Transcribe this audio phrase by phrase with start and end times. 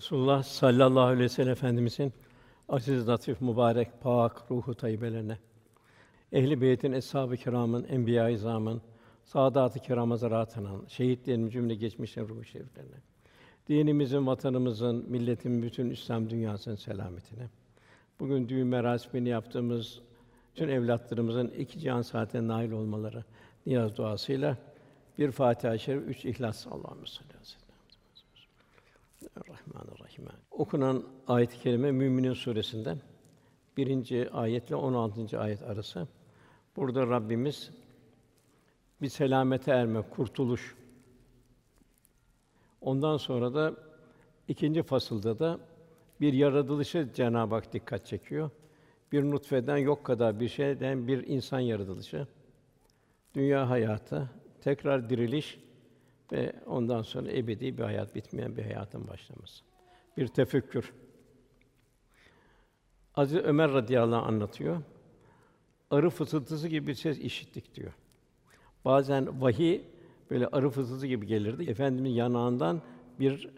[0.00, 2.12] Resulullah sallallahu aleyhi ve sellem Efendimizin
[2.68, 5.38] aziz, latif, mübarek, pak ruhu tayyibelerine,
[6.32, 8.82] ehli beytin, eshab-ı kiramın, enbiya-i izamın,
[9.24, 10.18] saadat-ı kiram
[10.88, 12.96] şehitlerin cümle geçmişlerin ruhu şeriflerine,
[13.68, 17.48] dinimizin, vatanımızın, milletin bütün İslam dünyasının selametine.
[18.20, 20.00] Bugün düğün merasimini yaptığımız
[20.52, 23.24] bütün evlatlarımızın iki cihan saatine nail olmaları
[23.66, 24.56] niyaz duasıyla
[25.18, 27.59] bir Fatiha-i Şerif, üç İhlas Allahümme salli aleyhi ve sellem.
[29.22, 30.24] Rahmanirrahim.
[30.50, 32.98] Okunan ayet-i kerime Müminin suresinden
[33.76, 35.40] birinci ayetle 16.
[35.40, 36.08] ayet arası.
[36.76, 37.70] Burada Rabbimiz
[39.02, 40.76] bir selamete erme, kurtuluş.
[42.80, 43.74] Ondan sonra da
[44.48, 45.60] ikinci fasılda da
[46.20, 48.50] bir yaratılışı Cenab-ı Hak dikkat çekiyor.
[49.12, 52.26] Bir nutfeden yok kadar bir şeyden bir insan yaratılışı.
[53.34, 55.58] Dünya hayatı, tekrar diriliş
[56.32, 59.64] ve ondan sonra ebedi bir hayat, bitmeyen bir hayatın başlaması.
[60.16, 60.92] Bir tefekkür.
[63.14, 64.82] Aziz Ömer radıyallahu anh anlatıyor.
[65.90, 67.92] Arı fısıltısı gibi bir ses işittik diyor.
[68.84, 69.80] Bazen vahiy
[70.30, 71.70] böyle arı fısıltısı gibi gelirdi.
[71.70, 72.82] Efendimiz yanağından
[73.20, 73.50] bir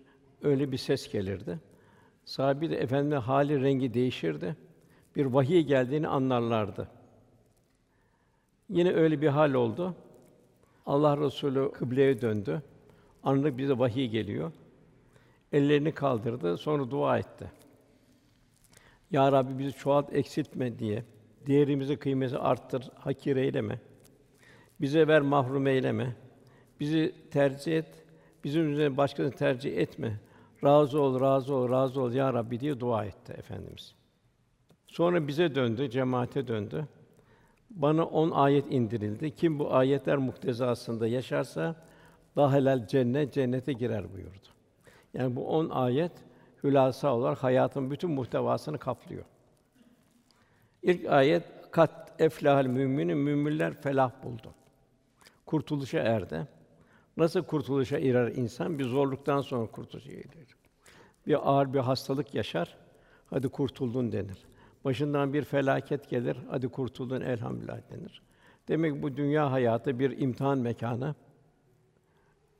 [0.42, 1.58] öyle bir ses gelirdi.
[2.24, 4.56] Sahabi de efendime hali rengi değişirdi.
[5.16, 6.88] Bir vahiy geldiğini anlarlardı.
[8.68, 9.94] Yine öyle bir hal oldu.
[10.86, 12.62] Allah Resulü kıbleye döndü.
[13.22, 14.52] Anlık bize vahiy geliyor.
[15.52, 17.50] Ellerini kaldırdı, sonra dua etti.
[19.10, 21.04] Ya Rabbi bizi çoğalt, eksiltme diye.
[21.46, 23.80] Değerimizi, kıymeti arttır, hakir eyleme.
[24.80, 26.16] Bize ver, mahrum eyleme.
[26.80, 28.04] Bizi tercih et,
[28.44, 30.20] bizim üzerine başkasını tercih etme.
[30.64, 33.94] Razı ol, razı ol, razı ol ya Rabbi diye dua etti efendimiz.
[34.86, 36.88] Sonra bize döndü, cemaate döndü.
[37.74, 39.34] Bana on ayet indirildi.
[39.34, 41.76] Kim bu ayetler muktezasında yaşarsa
[42.36, 44.48] daha helal cennet cennete girer buyurdu.
[45.14, 46.12] Yani bu on ayet
[46.64, 49.24] hülasa olarak hayatın bütün muhtevasını kaplıyor.
[50.82, 54.54] İlk ayet kat eflahal müminin müminler felah buldu.
[55.46, 56.46] Kurtuluşa erdi.
[57.16, 58.78] Nasıl kurtuluşa erer insan?
[58.78, 60.56] Bir zorluktan sonra kurtuluşa erer.
[61.26, 62.76] Bir ağır bir hastalık yaşar.
[63.30, 64.46] Hadi kurtuldun denir.
[64.84, 66.36] Başından bir felaket gelir.
[66.50, 68.22] Hadi kurtuldun elhamdülillah denir.
[68.68, 71.14] Demek ki bu dünya hayatı bir imtihan mekanı.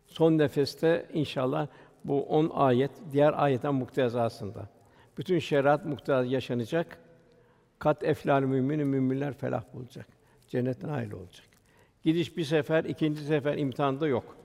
[0.07, 1.67] Son nefeste inşallah
[2.05, 4.69] bu on ayet diğer ayetten muktezasında.
[5.19, 6.99] Bütün şeriat muktezası yaşanacak.
[7.79, 10.07] Kat eflal müminin müminler felah bulacak.
[10.49, 11.47] Cennetin aile olacak.
[12.03, 14.37] Gidiş bir sefer, ikinci sefer imtihanda yok.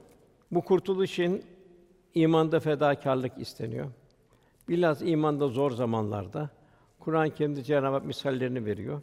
[0.51, 1.43] Bu kurtuluş için
[2.13, 3.85] imanda fedakarlık isteniyor.
[4.69, 6.49] Bilhassa imanda zor zamanlarda
[7.07, 9.01] Kur'an-ı Kerim'de Cenab-ı Hak misallerini veriyor.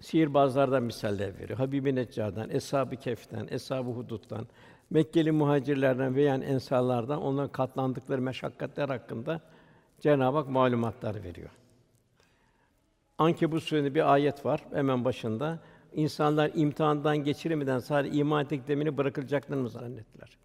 [0.00, 1.58] Sihirbazlardan misaller veriyor.
[1.58, 4.46] Habib-i Neccar'dan, Eshab-ı Kehf'ten, Eshab-ı Hudud'dan,
[4.90, 9.40] Mekkeli muhacirlerden veya ensarlardan onların katlandıkları meşakkatler hakkında
[10.00, 11.50] Cenab-ı Hak malumatlar veriyor.
[13.18, 15.58] Ankebut suresi bir ayet var hemen başında.
[15.92, 20.38] İnsanlar imtihandan geçiremeden sadece iman ettiklerini bırakılacaklarını zannettiler.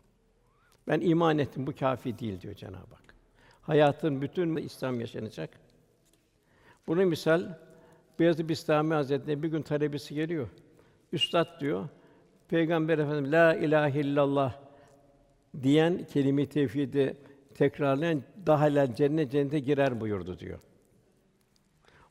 [0.87, 3.15] Ben iman ettim, bu kâfi değil diyor Cenab-ı Hak.
[3.61, 5.66] Hayatın bütün İslam yaşanacak.
[6.87, 7.57] Bunu misal
[8.19, 10.49] Beyazıt Bistami Hazretleri bir gün talebesi geliyor.
[11.11, 11.87] Üstad diyor,
[12.47, 14.53] Peygamber Efendimiz la ilahe illallah
[15.63, 17.17] diyen kelime-i tevhidi
[17.55, 20.59] tekrarlayan daha helal cennet cennete girer buyurdu diyor.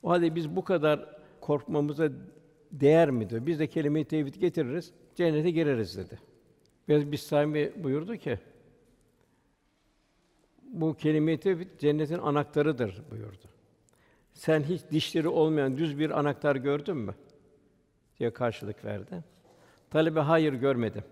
[0.02, 2.08] O halde biz bu kadar korkmamıza
[2.72, 3.46] değer mi diyor.
[3.46, 6.18] Biz de kelime-i tevhid getiririz, cennete gireriz dedi.
[6.88, 8.38] Biraz Bistami buyurdu ki
[10.62, 13.55] bu kelime-i tevhid cennetin anahtarıdır buyurdu.
[14.36, 17.14] Sen hiç dişleri olmayan düz bir anahtar gördün mü?
[18.18, 19.24] diye karşılık verdi.
[19.90, 21.02] Talebe hayır görmedim.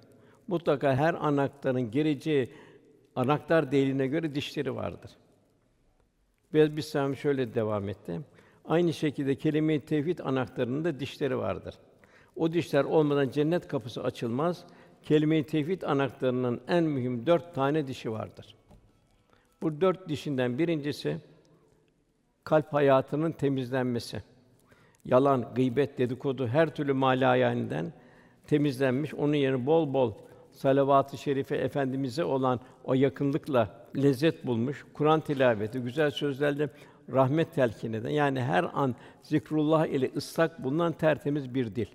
[0.49, 2.51] Mutlaka her anahtarın gireceği
[3.17, 5.11] anahtar deliğine göre dişleri vardır.
[6.55, 8.21] Biraz bir şöyle devam etti.
[8.65, 11.75] Aynı şekilde kelime-i tevhid anahtarının da dişleri vardır.
[12.37, 14.65] O dişler olmadan cennet kapısı açılmaz.
[15.03, 18.55] Kelime-i tevhid anahtarının en mühim dört tane dişi vardır.
[19.63, 21.21] Bu dört dişinden birincisi
[22.45, 24.23] kalp hayatının temizlenmesi.
[25.05, 27.93] Yalan, gıybet, dedikodu, her türlü malayaninden
[28.47, 29.15] temizlenmiş.
[29.15, 30.13] Onun yerine bol bol
[30.53, 34.85] salavat-ı şerife efendimize olan o yakınlıkla lezzet bulmuş.
[34.95, 36.69] Kur'an tilaveti, güzel sözlerle
[37.13, 41.87] rahmet telkin eden yani her an zikrullah ile ıslak bulunan tertemiz bir dil.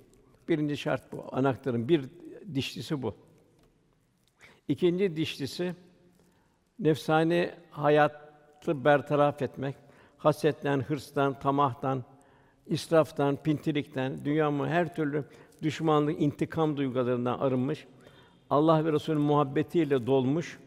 [0.50, 1.26] Birinci şart bu.
[1.32, 2.06] Anahtarın bir
[2.56, 3.16] dişlisi bu.
[4.68, 5.76] İkinci dişlisi
[6.80, 9.76] nefsani hayatı bertaraf etmek,
[10.20, 12.04] hasetten, hırstan, tamahtan,
[12.68, 15.24] israftan, pintilikten, dünya her türlü
[15.64, 17.88] düşmanlık, intikam duygularından arınmış,
[18.50, 20.60] Allah ve Resulü'nün muhabbetiyle dolmuş,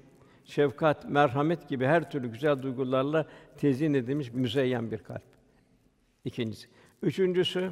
[0.45, 3.27] şefkat, merhamet gibi her türlü güzel duygularla
[3.57, 5.23] tezyin edilmiş müzeyyen bir kalp.
[6.25, 6.69] İkincisi.
[7.03, 7.71] Üçüncüsü,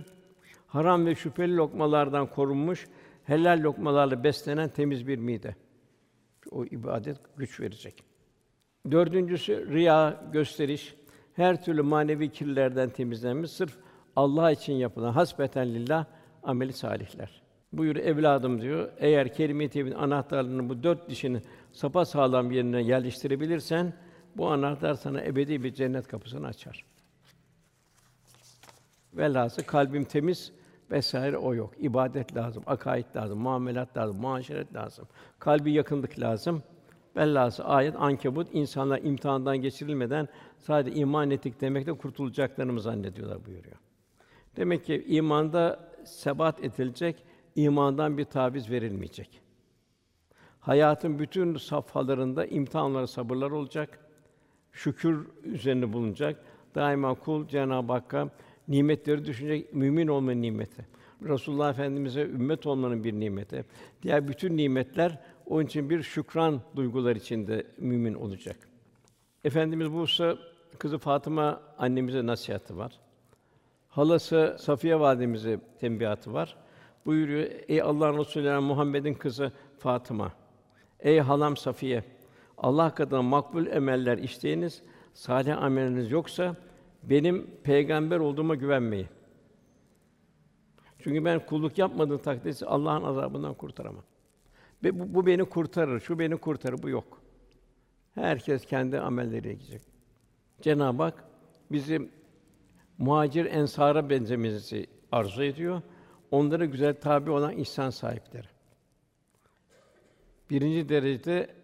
[0.67, 2.89] haram ve şüpheli lokmalardan korunmuş,
[3.25, 5.55] helal lokmalarla beslenen temiz bir mide.
[6.51, 8.05] O ibadet güç verecek.
[8.91, 10.95] Dördüncüsü riya, gösteriş,
[11.41, 13.77] her türlü manevi kirlerden temizlenmiş, sırf
[14.17, 16.05] Allah için yapılan hasbeten lillah
[16.43, 17.43] ameli salihler.
[17.73, 18.89] Buyur evladım diyor.
[18.99, 21.41] Eğer kelime-i anahtarlarını bu dört dişini
[21.73, 23.93] sapa sağlam yerine yerleştirebilirsen
[24.37, 26.85] bu anahtar sana ebedi bir cennet kapısını açar.
[29.15, 30.53] Velhâsıl kalbim temiz
[30.91, 31.75] vesaire o yok.
[31.79, 35.09] İbadet lazım, akaid lazım, muamelat lazım, muaşeret lazım.
[35.39, 36.63] Kalbi yakınlık lazım.
[37.17, 40.29] Velhâsıl ayet Ankebut insanlar imtihandan geçirilmeden
[40.59, 43.77] sadece iman ettik demekle kurtulacaklarını mı zannediyorlar buyuruyor.
[44.57, 47.25] Demek ki imanda sebat edilecek,
[47.57, 49.41] imandan bir taviz verilmeyecek.
[50.61, 53.99] Hayatın bütün safhalarında imtihanlar, sabırlar olacak.
[54.73, 56.45] Şükür üzerine bulunacak.
[56.75, 58.31] Daima kul Cenab-ı Hakk'a
[58.69, 60.87] nimetleri düşünecek, mümin olmanın nimeti.
[61.23, 63.65] Resulullah Efendimize ümmet olmanın bir nimeti.
[64.03, 65.19] Diğer bütün nimetler
[65.51, 68.57] onun için bir şükran duygular içinde mümin olacak.
[69.45, 70.37] Efendimiz Musa
[70.79, 72.93] kızı Fatıma annemize nasihatı var.
[73.89, 76.57] Halası Safiye validemize tembihatı var.
[77.07, 80.33] Buyuruyor: Ey Allah'ın Resulü Muhammed'in kızı Fatıma.
[81.01, 82.05] Ey halam Safiye.
[82.59, 84.83] Allah katında makbul emeller işleyiniz,
[85.15, 86.57] salih ameliniz yoksa
[87.03, 89.09] benim peygamber olduğuma güvenmeyin.
[90.99, 94.10] Çünkü ben kulluk yapmadığım takdirde Allah'ın azabından kurtaramam.
[94.85, 97.23] Ve bu, bu beni kurtarır, şu beni kurtarır, bu yok.
[98.15, 99.83] Herkes kendi amelleriyle gidecek.
[100.61, 101.25] Cenab-ı Hak
[101.73, 102.11] bizim
[102.99, 105.83] muhacir ensara benzememizi arzu ediyor.
[106.31, 108.47] Onlara güzel tabi olan ihsan sahipleri.
[110.51, 111.61] Birinci derecede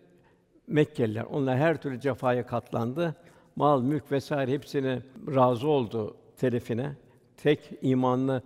[0.67, 1.25] Mekkeliler.
[1.25, 3.15] Onlar her türlü cefaya katlandı.
[3.57, 5.03] Mal, mülk vesaire hepsine
[5.35, 6.97] razı oldu telefine.
[7.37, 8.43] Tek imanını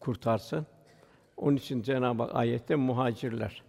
[0.00, 0.66] kurtarsın.
[1.36, 3.62] Onun için Cenab-ı Hak ayette muhacirler.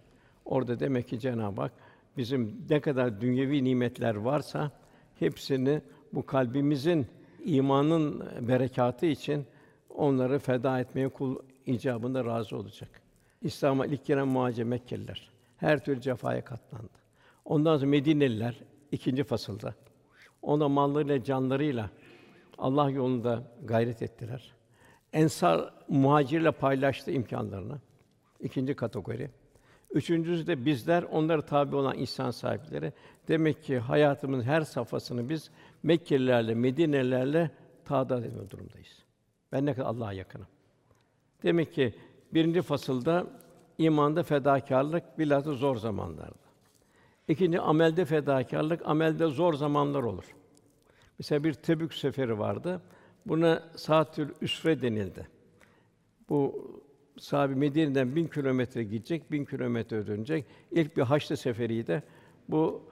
[0.48, 1.72] Orada demek ki Cenab-ı Hak
[2.16, 4.70] bizim ne kadar dünyevi nimetler varsa
[5.18, 5.80] hepsini
[6.12, 7.06] bu kalbimizin
[7.44, 9.46] imanın berekatı için
[9.90, 11.36] onları feda etmeye kul
[11.66, 12.88] icabında razı olacak.
[13.42, 16.98] İslam'a ilk giren muhacir Mekkeliler her türlü cefaya katlandı.
[17.44, 18.60] Ondan sonra Medineliler
[18.92, 19.74] ikinci fasılda.
[20.42, 21.90] Ona mallarıyla, canlarıyla
[22.58, 24.52] Allah yolunda gayret ettiler.
[25.12, 27.78] Ensar muhacirle paylaştı imkanlarını.
[28.40, 29.30] İkinci kategori.
[29.90, 32.92] Üçüncüsü de bizler onlara tabi olan ihsan sahipleri.
[33.28, 35.50] Demek ki hayatımızın her safhasını biz
[35.82, 37.50] Mekkelilerle, Medinelilerle
[37.84, 39.04] tadat etme durumdayız.
[39.52, 40.46] Ben ne kadar Allah'a yakınım.
[41.42, 41.94] Demek ki
[42.34, 43.26] birinci fasılda
[43.78, 46.48] imanda fedakarlık bilhassa zor zamanlarda.
[47.28, 50.24] İkinci amelde fedakarlık, amelde zor zamanlar olur.
[51.18, 52.82] Mesela bir Tebük seferi vardı.
[53.26, 55.28] Buna Saatül Üsre denildi.
[56.28, 56.70] Bu
[57.18, 60.44] sahabi Medine'den bin kilometre gidecek, bin kilometre dönecek.
[60.70, 62.02] İlk bir Haçlı seferiydi.
[62.48, 62.82] Bu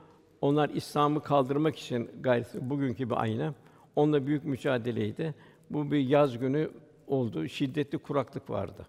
[0.41, 3.55] onlar İslam'ı kaldırmak için gayret bugünkü bir ayna.
[3.97, 5.35] Onunla büyük mücadeleydi.
[5.71, 6.71] Bu bir yaz günü
[7.07, 7.49] oldu.
[7.49, 8.87] Şiddetli kuraklık vardı.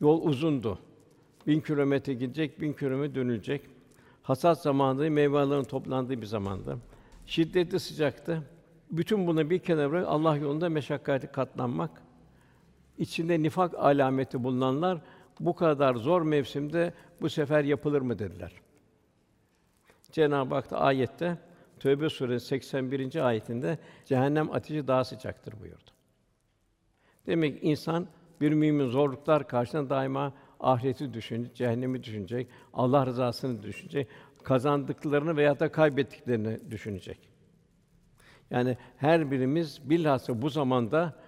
[0.00, 0.78] Yol uzundu.
[1.46, 3.62] Bin kilometre gidecek, bin kilometre dönülecek.
[4.22, 6.78] Hasat zamanı, meyvelerin toplandığı bir zamandı.
[7.26, 8.42] Şiddetli sıcaktı.
[8.90, 12.03] Bütün bunu bir kenara Allah yolunda meşakkatli katlanmak.
[12.98, 14.98] İçinde nifak alameti bulunanlar
[15.40, 18.52] bu kadar zor mevsimde bu sefer yapılır mı dediler.
[20.12, 21.38] Cenab-ı Hak da ayette
[21.80, 23.26] Tövbe suresi 81.
[23.26, 25.90] ayetinde cehennem ateşi daha sıcaktır buyurdu.
[27.26, 28.06] Demek ki insan
[28.40, 34.08] bir mümin zorluklar karşısında daima ahireti düşünecek, cehennemi düşünecek, Allah rızasını düşünecek,
[34.42, 37.18] kazandıklarını veya da kaybettiklerini düşünecek.
[38.50, 41.23] Yani her birimiz bilhassa bu zamanda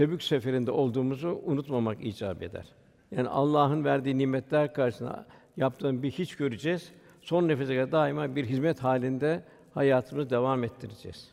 [0.00, 2.66] Tebük seferinde olduğumuzu unutmamak icap eder.
[3.10, 5.26] Yani Allah'ın verdiği nimetler karşısında
[5.56, 6.92] yaptığın bir hiç göreceğiz.
[7.20, 11.30] Son nefese kadar daima bir hizmet halinde hayatımızı devam ettireceğiz.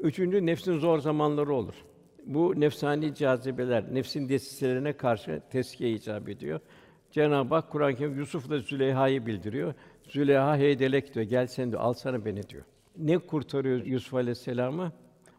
[0.00, 1.74] Üçüncü nefsin zor zamanları olur.
[2.26, 6.60] Bu nefsani cazibeler, nefsin desiselerine karşı teskiye icap ediyor.
[7.10, 9.74] Cenab-ı Hak Kur'an-ı Kerim Yusuf'la Züleyha'yı bildiriyor.
[10.04, 12.64] Züleyha heydelek diyor, gel sen de al sana beni diyor.
[12.98, 14.92] Ne kurtarıyor Yusuf Aleyhisselam'ı?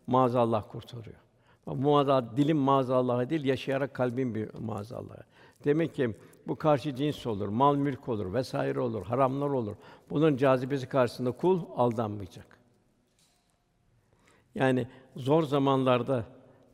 [0.08, 1.25] Maazallah kurtarıyor.
[1.66, 5.16] Muazza dilim maazallah değil, yaşayarak kalbin bir maazallah.
[5.64, 6.16] Demek ki
[6.48, 9.76] bu karşı cins olur, mal mülk olur vesaire olur, haramlar olur.
[10.10, 12.60] Bunun cazibesi karşısında kul aldanmayacak.
[14.56, 16.24] Yani zor zamanlarda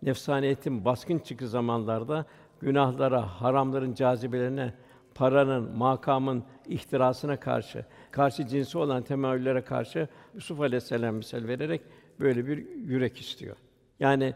[0.03, 2.25] nefsaniyetin baskın çıkı zamanlarda
[2.59, 4.73] günahlara, haramların cazibelerine
[5.15, 11.81] paranın, makamın ihtirasına karşı, karşı cinsi olan temayüllere karşı Yusuf Aleyhisselam misal vererek
[12.19, 13.55] böyle bir yürek istiyor.
[13.99, 14.33] Yani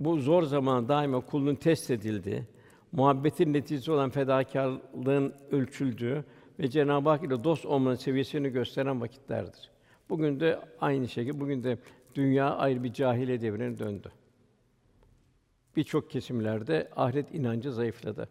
[0.00, 2.42] bu zor zaman daima kulun test edildiği,
[2.92, 6.24] muhabbetin neticesi olan fedakârlığın ölçüldüğü
[6.58, 9.70] ve Cenab-ı Hak ile dost olmanın seviyesini gösteren vakitlerdir.
[10.08, 11.78] Bugün de aynı şekilde bugün de
[12.14, 14.12] dünya ayrı bir cahiliye devrine döndü.
[15.76, 18.28] Birçok kesimlerde ahiret inancı zayıfladı.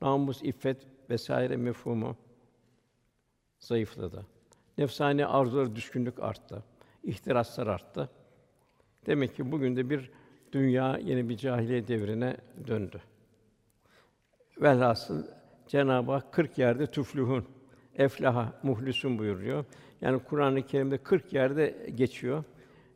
[0.00, 2.16] Namus, iffet vesaire mefhumu
[3.58, 4.26] zayıfladı.
[4.78, 6.64] Nefsani arzulara düşkünlük arttı.
[7.04, 8.10] İhtiraslar arttı.
[9.06, 10.10] Demek ki bugün de bir
[10.52, 12.36] dünya yeni bir cahiliye devrine
[12.66, 13.00] döndü.
[14.60, 15.26] Velhasıl
[15.68, 17.44] Cenab-ı Hak 40 yerde tufluhun,
[17.94, 19.64] eflaha, muhlisun buyuruyor.
[20.00, 22.44] Yani Kur'an-ı Kerim'de 40 yerde geçiyor.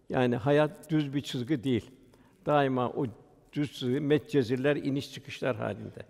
[0.09, 1.91] Yani hayat düz bir çizgi değil.
[2.47, 3.07] Daima o
[3.53, 6.03] düz çizgi metcezirler, iniş çıkışlar halinde.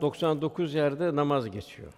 [0.00, 1.92] 99 yerde namaz geçiyor.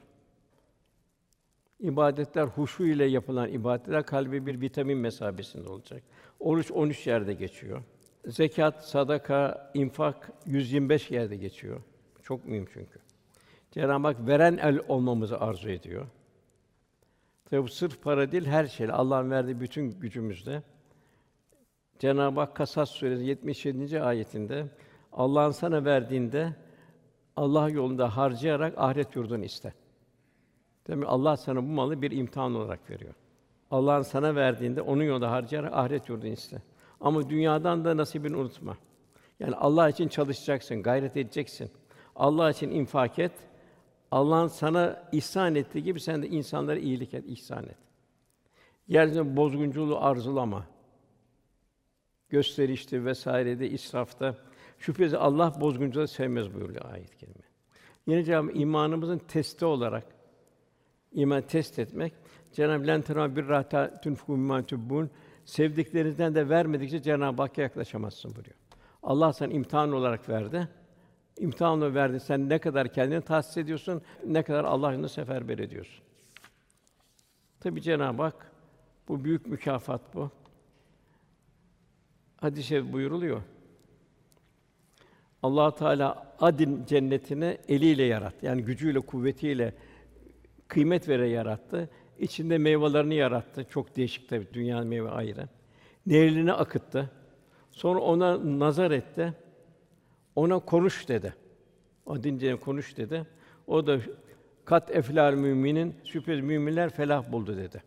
[1.80, 6.02] İbadetler huşu ile yapılan ibadetler kalbi bir vitamin mesabesinde olacak.
[6.40, 7.82] Oruç 13 yerde geçiyor.
[8.26, 11.80] Zekat, sadaka, infak 125 yerde geçiyor.
[12.22, 12.98] Çok mühim çünkü.
[13.70, 16.06] Cenab-ı Hak veren el olmamızı arzu ediyor.
[17.44, 18.88] Tabi bu sırf para değil, her şey.
[18.92, 20.62] Allah'ın verdiği bütün gücümüzle.
[21.98, 24.02] Cenab-ı Hak Kasas suresi 77.
[24.02, 24.66] ayetinde
[25.12, 26.52] Allah'ın sana verdiğinde
[27.36, 29.74] Allah yolunda harcayarak ahiret yurdunu iste.
[30.86, 33.14] Demek Allah sana bu malı bir imtihan olarak veriyor.
[33.70, 36.62] Allah'ın sana verdiğinde onun yolunda harcayarak ahiret yurdunu iste.
[37.00, 38.76] Ama dünyadan da nasibini unutma.
[39.40, 41.70] Yani Allah için çalışacaksın, gayret edeceksin.
[42.16, 43.32] Allah için infak et.
[44.10, 47.76] Allah'ın sana ihsan ettiği gibi sen de insanlara iyilik et, ihsan et.
[48.88, 50.66] Yeryüzünde bozgunculuğu arzulama.
[52.28, 54.34] Gösterişte vesairede, israfta
[54.78, 57.26] şüphesiz Allah bozguncuları sevmez buyuruyor ayet-i.
[58.06, 60.04] Yine Cenab-ı imanımızın testi olarak
[61.12, 62.12] iman test etmek
[62.52, 65.10] Cenab-ı Lentera bir rahta tunfu mimma tubbun
[65.46, 68.56] sevdiklerinizden de vermedikçe Cenab-ı Hakk'a yaklaşamazsın buyuruyor.
[69.02, 70.68] Allah sana imtihan olarak verdi.
[71.38, 72.20] İmtihanla verdi.
[72.20, 76.04] Sen ne kadar kendini tahsis ediyorsun, ne kadar Allah'ını seferber ediyorsun.
[77.60, 78.52] Tabi Cenab-ı Hak
[79.08, 80.30] bu büyük mükafat bu.
[82.36, 83.42] Hadis-i şerif buyuruluyor.
[85.42, 88.46] Allah Teala Adin cennetini eliyle yarattı.
[88.46, 89.74] Yani gücüyle, kuvvetiyle
[90.68, 91.90] kıymet vere yarattı.
[92.18, 93.66] İçinde meyvelerini yarattı.
[93.70, 95.48] Çok değişik tabii dünyanın meyve ayrı.
[96.06, 97.10] Nehirlerini akıttı.
[97.70, 99.34] Sonra ona nazar etti.
[100.36, 101.34] Ona konuş dedi.
[102.06, 103.26] Adin cennet konuş dedi.
[103.66, 104.00] O da
[104.64, 107.82] kat eflal müminin şüphesiz müminler felah buldu dedi.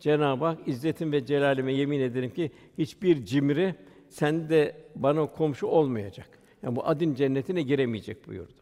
[0.00, 3.74] Cenab-ı Hak izzetim ve celalime yemin ederim ki hiçbir cimri
[4.08, 6.28] sen de bana komşu olmayacak.
[6.62, 8.52] Yani bu adin cennetine giremeyecek buyurdu.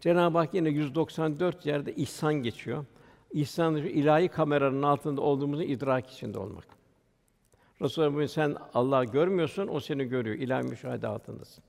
[0.00, 2.84] Cenab-ı Hak yine 194 yerde ihsan geçiyor.
[3.32, 6.66] İhsan ilahi kameranın altında olduğumuzu idrak içinde olmak.
[7.82, 10.36] Resulullah sen Allah'ı görmüyorsun, o seni görüyor.
[10.36, 11.64] İlahi müşahede altındasın.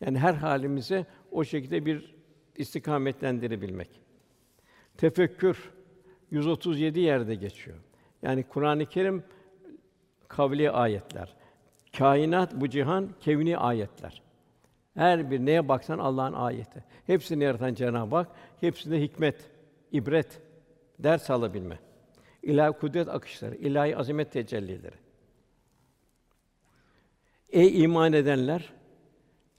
[0.00, 2.14] Yani her halimizi o şekilde bir
[2.56, 3.88] istikametlendirebilmek.
[4.96, 5.70] Tefekkür
[6.30, 7.76] 137 yerde geçiyor.
[8.22, 9.24] Yani Kur'an-ı Kerim
[10.28, 11.34] kavli ayetler.
[11.98, 14.22] Kainat bu cihan kevni ayetler.
[14.94, 16.84] Her bir neye baksan Allah'ın ayeti.
[17.06, 18.28] Hepsini yaratan Cenab-ı Hak,
[18.60, 19.50] hepsinde hikmet,
[19.92, 20.40] ibret,
[20.98, 21.78] ders alabilme.
[22.42, 24.96] İlahi kudret akışları, ilahi azamet tecellileri.
[27.50, 28.72] Ey iman edenler!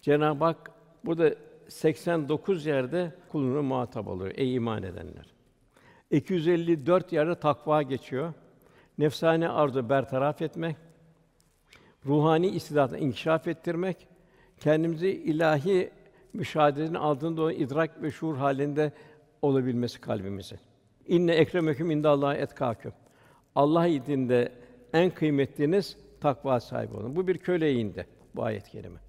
[0.02, 0.72] Cenab-ı Hak
[1.06, 1.36] burada
[1.68, 4.32] 89 yerde kulunu muhatap alıyor.
[4.36, 5.26] Ey iman edenler!
[6.12, 8.34] 254 yerde takva geçiyor.
[8.98, 10.76] Nefsane arzu bertaraf etmek,
[12.06, 14.08] ruhani istidatı inkişaf ettirmek,
[14.60, 15.92] kendimizi ilahi
[16.34, 18.92] müşahedenin altında olan idrak ve şuur halinde
[19.42, 20.60] olabilmesi kalbimizi.
[21.10, 22.94] İnne ekremeküm indallahi etkâküm.
[23.56, 24.52] Allah indinde
[24.94, 27.16] en kıymetliniz takva sahibi olun.
[27.16, 29.00] Bu bir köle indi bu ayet-i kerime.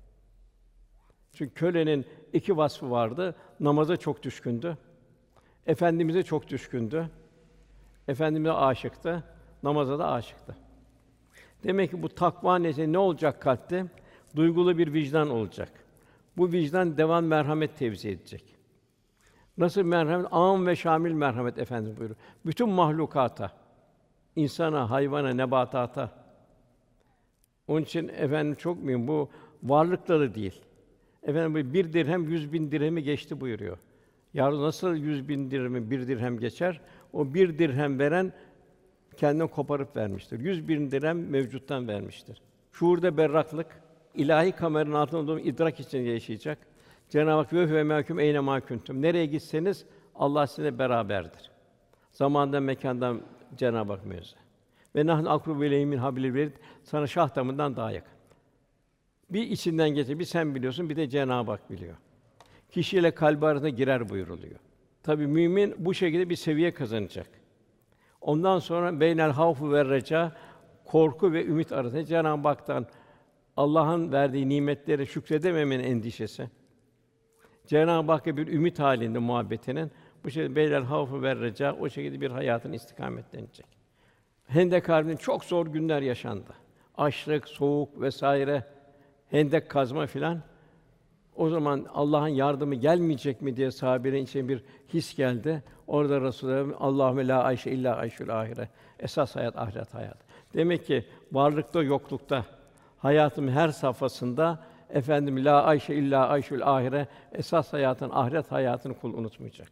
[1.33, 3.35] Çünkü kölenin iki vasfı vardı.
[3.61, 4.79] Namaza çok düşkündü.
[5.67, 7.11] Efendimize çok düşkündü.
[8.09, 9.25] Efendimize aşıktı.
[9.63, 10.57] Namaza da aşıktı.
[11.65, 13.87] Demek ki bu takva neyse ne olacak kalpte?
[14.37, 15.73] Duygulu bir vicdan olacak.
[16.37, 18.60] Bu vicdan devam merhamet tevzi edecek.
[19.61, 20.27] Nasıl merhamet?
[20.31, 22.19] Âm ve şamil merhamet Efendimiz buyuruyor.
[22.47, 23.53] Bütün mahlukata,
[24.37, 26.11] insana, hayvana, nebatata.
[27.69, 29.31] Onun için efendim çok mühim bu
[29.63, 30.61] varlıkları değil.
[31.23, 33.79] Efendim bir dirhem yüz bin dirhemi geçti buyuruyor.
[34.35, 36.81] Yarın nasıl yüz bin dirhemi bir dirhem geçer?
[37.13, 38.33] O bir dirhem veren
[39.17, 40.41] kendinden koparıp vermiştir.
[40.41, 42.43] Yüz bin dirhem mevcuttan vermiştir.
[42.73, 43.67] Şuurda berraklık,
[44.15, 46.59] ilahi kameranın altında olduğum idrak içinde yaşayacak.
[47.11, 49.03] Cenab-ı Hak ve ve mahkum eyne ma kuntum.
[49.03, 51.51] Nereye gitseniz Allah sizinle beraberdir.
[52.13, 53.23] Zamandan mekandan
[53.57, 54.39] Cenab-ı Hak münezzeh.
[54.97, 56.51] Ve nahnu akru ve min hablil.
[56.85, 58.13] Sana şah damından daha yakın.
[59.31, 61.97] Bir içinden geçer, bir sen biliyorsun, bir de Cenab-ı Hak biliyor.
[62.71, 64.59] Kişiyle kalbi arasında girer buyuruluyor.
[65.03, 67.27] Tabi mümin bu şekilde bir seviye kazanacak.
[68.21, 70.33] Ondan sonra beynel havfu ve reca
[70.85, 72.87] korku ve ümit arasında Cenab-ı Hak'tan
[73.57, 76.51] Allah'ın verdiği nimetleri şükredememenin endişesi.
[77.67, 79.91] Cenab-ı Hakk'a bir ümit halinde muhabbetinin
[80.25, 83.67] bu şekilde beynel havfu ve o şekilde bir hayatın istikametlenecek.
[84.47, 86.53] Hendek Harbi'nin çok zor günler yaşandı.
[86.97, 88.65] Açlık, soğuk vesaire,
[89.31, 90.41] hendek kazma filan.
[91.37, 94.65] O zaman Allah'ın yardımı gelmeyecek mi diye sahabenin içine bir
[94.95, 95.63] his geldi.
[95.87, 98.69] Orada Resulullah Allahümme la ayşe illa ayşül ahire.
[98.99, 100.17] Esas hayat ahiret hayat.
[100.55, 102.45] Demek ki varlıkta yoklukta
[102.99, 109.71] hayatın her safhasında efendim la ayşe illa ayşül ahire esas hayatın ahiret hayatını kul unutmayacak.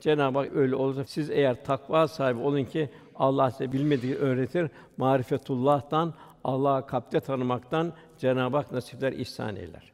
[0.00, 4.70] Cenab-ı Hak öyle olursa siz eğer takva sahibi olun ki Allah size bilmediği öğretir.
[4.96, 6.14] Marifetullah'tan
[6.44, 9.92] Allah'ı kalpte tanımaktan Cenab-ı Hak nasipler ihsan eyler.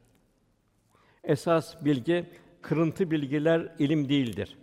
[1.25, 2.27] Esas bilgi
[2.63, 4.59] kırıntı bilgiler ilim değildir.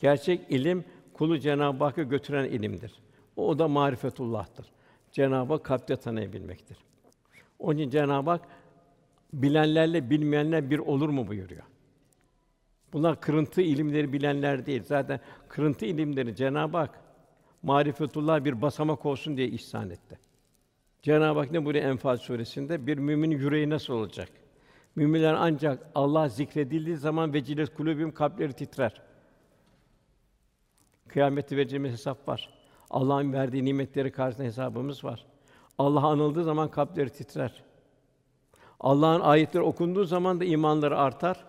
[0.00, 2.92] Gerçek ilim kulu Cenab-ı Hakk'a götüren ilimdir.
[3.36, 4.66] O, o da marifetullah'tır.
[5.12, 6.76] Cenab-ı Hak kalpte tanıyabilmektir.
[7.64, 8.42] Onun için Cenab-ı Hak
[9.32, 11.62] bilenlerle bilmeyenler bir olur mu buyuruyor.
[12.92, 14.82] Bunlar kırıntı ilimleri bilenler değil.
[14.82, 17.00] Zaten kırıntı ilimleri Cenab-ı Hak
[17.62, 20.18] marifetullah bir basamak olsun diye ihsan etti.
[21.02, 22.86] Cenab-ı Hak ne buyuruyor Enfal suresinde?
[22.86, 24.28] Bir müminin yüreği nasıl olacak?
[24.96, 29.02] Müminler ancak Allah zikredildiği zaman vecilet kulübüm kalpleri titrer.
[31.08, 32.50] Kıyamette vereceğimiz hesap var.
[32.90, 35.26] Allah'ın verdiği nimetleri karşısında hesabımız var.
[35.78, 37.62] Allah anıldığı zaman kalpleri titrer.
[38.80, 41.44] Allah'ın ayetleri okunduğu zaman da imanları artar.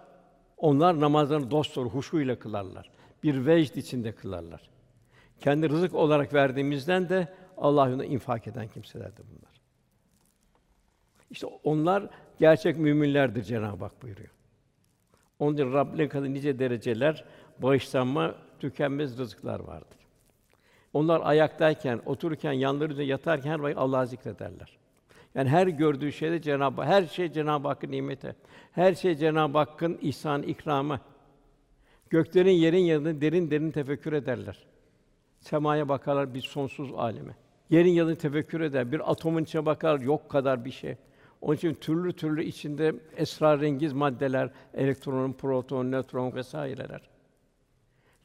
[0.57, 2.91] Onlar namazlarını dosdoğru huşuyla kılarlar.
[3.23, 4.69] Bir vecd içinde kılarlar.
[5.39, 9.61] Kendi rızık olarak verdiğimizden de Allah infak eden kimselerdir bunlar.
[11.29, 14.29] İşte onlar gerçek müminlerdir Cenab-ı Hak buyuruyor.
[15.39, 17.25] Onun için Rabbine kadar nice dereceler,
[17.59, 20.04] bağışlanma, tükenmez rızıklar vardır.
[20.95, 24.77] Onlar ayaktayken, otururken, yanları üzerinde yatarken her vakit Allah'ı zikrederler.
[25.35, 28.35] Yani her gördüğü şeyde Cenab-ı her şey Cenab-ı Hakk'ın nimeti.
[28.71, 30.99] Her şey Cenab-ı Hakk'ın ihsan ikramı.
[32.09, 34.65] Göklerin yerin yanında derin derin tefekkür ederler.
[35.39, 37.35] Semaya bakarlar bir sonsuz aleme.
[37.69, 38.91] Yerin yanında tefekkür eder.
[38.91, 40.95] Bir atomun içine bakar yok kadar bir şey.
[41.41, 47.01] Onun için türlü türlü içinde esrarengiz maddeler, elektron, proton, nötron vesaireler.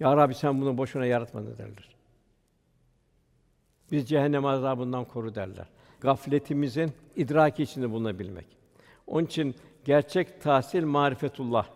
[0.01, 2.00] Ya Rabbi sen bunu boşuna yaratmadın derler.
[3.93, 5.67] Biz cehennem azabından koru derler.
[6.01, 8.47] Gafletimizin idraki içinde bulunabilmek.
[9.07, 11.67] Onun için gerçek tahsil marifetullah.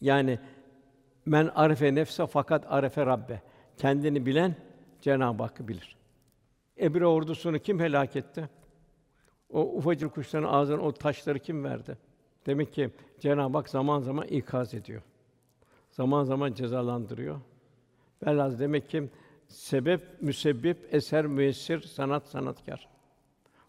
[0.00, 0.38] Yani
[1.26, 3.42] men arife nefse fakat arife rabbe.
[3.76, 4.56] Kendini bilen
[5.00, 5.96] Cenab-ı Hakk'ı bilir.
[6.80, 8.48] Ebre ordusunu kim helak etti?
[9.52, 11.98] O ufacık kuşların ağzına o taşları kim verdi?
[12.46, 15.02] Demek ki Cenab-ı Hak zaman zaman ikaz ediyor.
[15.90, 17.40] Zaman zaman cezalandırıyor.
[18.26, 19.08] Velhâsıl demek ki
[19.50, 22.88] sebep, müsebbip, eser, müessir, sanat, sanatkar.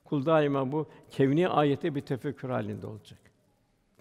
[0.05, 3.19] Kul daima bu kevni ayete bir tefekkür halinde olacak.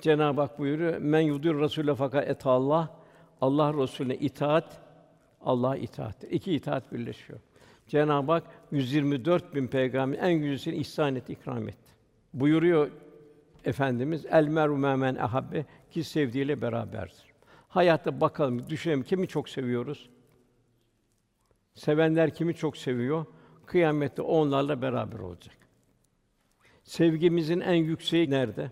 [0.00, 3.00] Cenab-ı Hak buyuruyor: "Men yudur Rasûle fakat et Allah."
[3.40, 4.80] Allah Resulüne itaat,
[5.40, 6.24] Allah itaat.
[6.30, 7.40] İki itaat birleşiyor.
[7.88, 11.90] Cenab-ı Hak 124 bin peygamber en güzelsini ihsan etti, ikram etti.
[12.34, 12.90] Buyuruyor
[13.64, 17.24] Efendimiz el meru men ahabbe ki sevdiğiyle beraberdir.
[17.68, 20.10] Hayatta bakalım, düşünelim kimi çok seviyoruz?
[21.80, 23.24] Sevenler kimi çok seviyor?
[23.66, 25.56] Kıyamette onlarla beraber olacak.
[26.82, 28.70] Sevgimizin en yükseği nerede?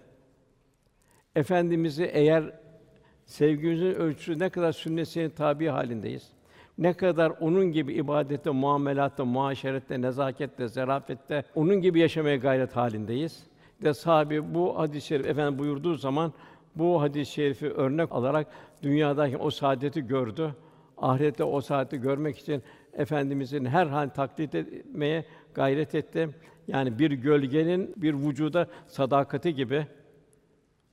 [1.36, 2.52] Efendimizi eğer
[3.24, 6.32] sevgimizin ölçüsü ne kadar sünnetine tabi halindeyiz.
[6.78, 13.46] Ne kadar onun gibi ibadette, muamelatta, muaşerette, nezakette, zarafette onun gibi yaşamaya gayret halindeyiz.
[13.82, 16.32] De sahabi bu hadis-i şerif efendim buyurduğu zaman
[16.74, 18.46] bu hadis-i şerifi örnek alarak
[18.82, 20.54] dünyadaki o saadeti gördü.
[20.98, 25.24] Ahirette o saadeti görmek için efendimizin her hal taklit etmeye
[25.54, 26.28] gayret etti.
[26.68, 29.86] Yani bir gölgenin bir vücuda sadakati gibi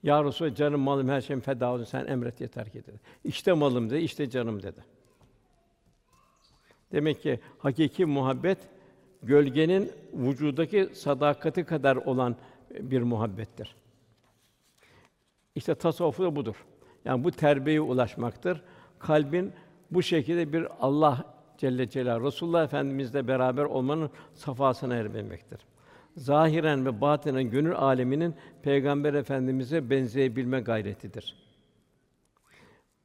[0.03, 2.99] ya Resulallah, canım malım her şeyim feda olsun sen emret yeter ki dedi.
[3.23, 4.84] İşte malım dedi, işte canım dedi.
[6.91, 8.58] Demek ki hakiki muhabbet
[9.23, 12.36] gölgenin vücudaki sadakati kadar olan
[12.79, 13.75] bir muhabbettir.
[15.55, 16.65] İşte tasavvuf da budur.
[17.05, 18.62] Yani bu terbiyeye ulaşmaktır.
[18.99, 19.53] Kalbin
[19.91, 25.59] bu şekilde bir Allah Celle Celal Resulullah Efendimizle beraber olmanın safasına ermektir.
[26.17, 31.35] zahiren ve batinen gönül aleminin Peygamber Efendimize benzeyebilme gayretidir.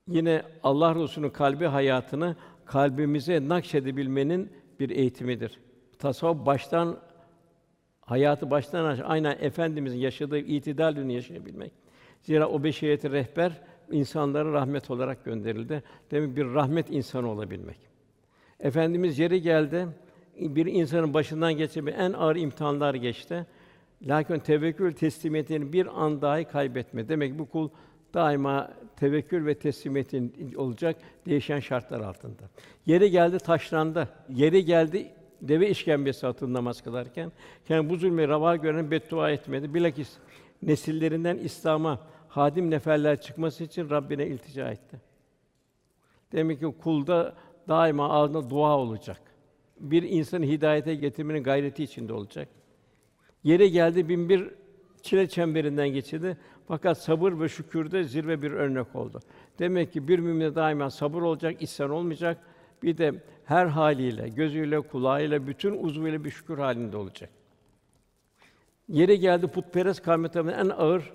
[0.09, 5.61] Yine Allah Resulü'nün kalbi hayatını kalbimize nakşedebilmenin bir eğitimidir.
[5.99, 6.99] Tasavvuf baştan
[8.01, 11.73] hayatı baştan aşağı aynen efendimizin yaşadığı itidal dünü yaşayabilmek.
[12.23, 15.83] Zira o beşeriyeti rehber insanlara rahmet olarak gönderildi.
[16.11, 17.90] Demek bir rahmet insanı olabilmek.
[18.61, 19.89] Efendimiz yeri geldi,
[20.37, 23.47] bir insanın başından geçen en ağır imtihanlar geçti.
[24.03, 27.09] Lakin tevekkül teslimiyetini bir an dahi kaybetme.
[27.09, 27.69] Demek ki bu kul
[28.15, 30.97] daima tevekkül ve teslimiyetin olacak
[31.27, 32.43] değişen şartlar altında.
[32.87, 34.09] Yeri geldi taşlandı.
[34.29, 37.33] Yeri geldi deve işkembesi altında namaz kılarken
[37.69, 39.75] yani bu zulmü rava gören beddua etmedi.
[39.75, 40.13] Bilakis
[40.63, 45.01] nesillerinden İslam'a hadim neferler çıkması için Rabbine iltica etti.
[46.33, 47.35] Demek ki kulda
[47.69, 49.21] daima ağzında dua olacak.
[49.81, 52.49] Bir insanı hidayete getirmenin gayreti içinde olacak.
[53.45, 54.51] Yere geldi bin bir
[55.03, 56.37] çile çemberinden geçirdi.
[56.69, 59.21] Fakat sabır ve şükürde zirve bir örnek oldu.
[59.59, 62.39] Demek ki bir mümin daima sabır olacak, isyan olmayacak.
[62.83, 67.31] Bir de her haliyle, gözüyle, kulağıyla, bütün uzvuyla bir şükür halinde olacak.
[68.89, 71.13] Yere geldi putperest kavmi en ağır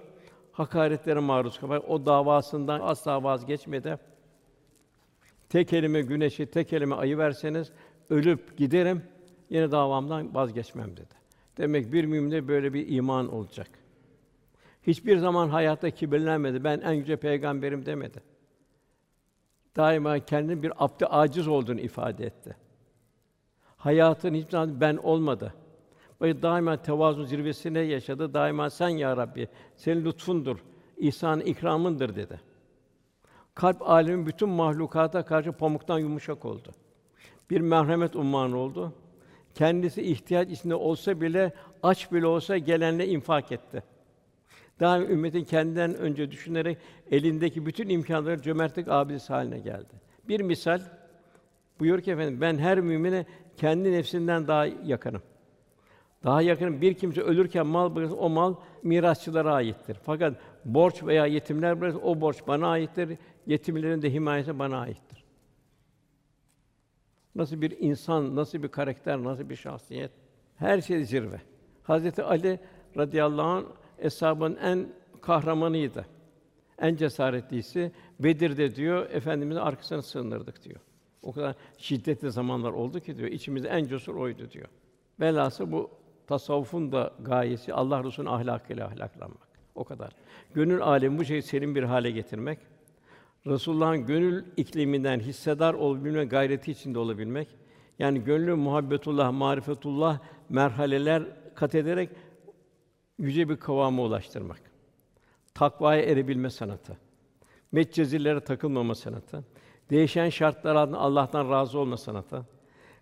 [0.51, 1.89] hakaretlere maruz kalmak.
[1.89, 3.97] O davasından asla vazgeçmedi.
[5.55, 7.71] Tek elime güneşi, tek elime ayı verseniz
[8.09, 9.03] ölüp giderim,
[9.49, 11.13] yine davamdan vazgeçmem dedi.
[11.57, 13.67] Demek bir müminde böyle bir iman olacak.
[14.87, 16.63] Hiçbir zaman hayatta kibirlenmedi.
[16.63, 18.23] Ben en yüce peygamberim demedi.
[19.75, 22.55] Daima kendini bir abd aciz olduğunu ifade etti.
[23.77, 25.53] Hayatın hiçbir zaman ben olmadı.
[26.21, 28.33] Ve daima tevazu zirvesine yaşadı.
[28.33, 30.57] Daima sen ya Rabbi, senin lütfundur,
[30.97, 32.54] ihsan ikramındır dedi.
[33.55, 36.71] Kalp alemin bütün mahlukata karşı pamuktan yumuşak oldu.
[37.49, 38.93] Bir merhamet umman oldu.
[39.53, 43.83] Kendisi ihtiyaç içinde olsa bile aç bile olsa gelenle infak etti.
[44.79, 46.77] Daha ümmetin kendinden önce düşünerek
[47.11, 49.93] elindeki bütün imkanları cömertlik abidesi haline geldi.
[50.27, 50.81] Bir misal
[51.79, 53.25] buyur ki efendim ben her mümine
[53.57, 55.21] kendi nefsinden daha yakınım.
[56.23, 59.97] Daha yakın bir kimse ölürken mal bırakırsa o mal mirasçılara aittir.
[60.03, 60.33] Fakat
[60.65, 63.17] borç veya yetimler bırakırsa o borç bana aittir.
[63.47, 65.23] Yetimlerin de himayesi bana aittir.
[67.36, 70.12] Nasıl bir insan, nasıl bir karakter, nasıl bir şahsiyet?
[70.55, 71.41] Her şey zirve.
[71.84, 72.60] Hazreti Ali
[72.97, 73.65] radıyallahu anh
[73.99, 74.88] eshabın en
[75.21, 76.05] kahramanıydı.
[76.79, 80.79] En cesaretlisi Bedir'de diyor efendimizin arkasına sığınırdık diyor.
[81.21, 84.67] O kadar şiddetli zamanlar oldu ki diyor içimizde en cesur oydu diyor.
[85.19, 85.91] Velhâsıl bu
[86.27, 89.47] tasavvufun da gayesi Allah Resulü'nün ahlakıyla ahlaklanmak.
[89.75, 90.12] O kadar.
[90.53, 92.60] Gönül alemi bu şeyi serin bir hale getirmek.
[93.47, 97.47] Resulullah'ın gönül ikliminden hissedar olabilme gayreti içinde olabilmek.
[97.99, 101.23] Yani gönlü muhabbetullah, marifetullah merhaleler
[101.55, 102.10] kat ederek
[103.17, 104.62] yüce bir kıvama ulaştırmak.
[105.53, 106.97] Takvaya erebilme sanatı.
[107.71, 109.43] Metcezillere takılmama sanatı.
[109.89, 112.45] Değişen şartlar altında Allah'tan razı olma sanatı.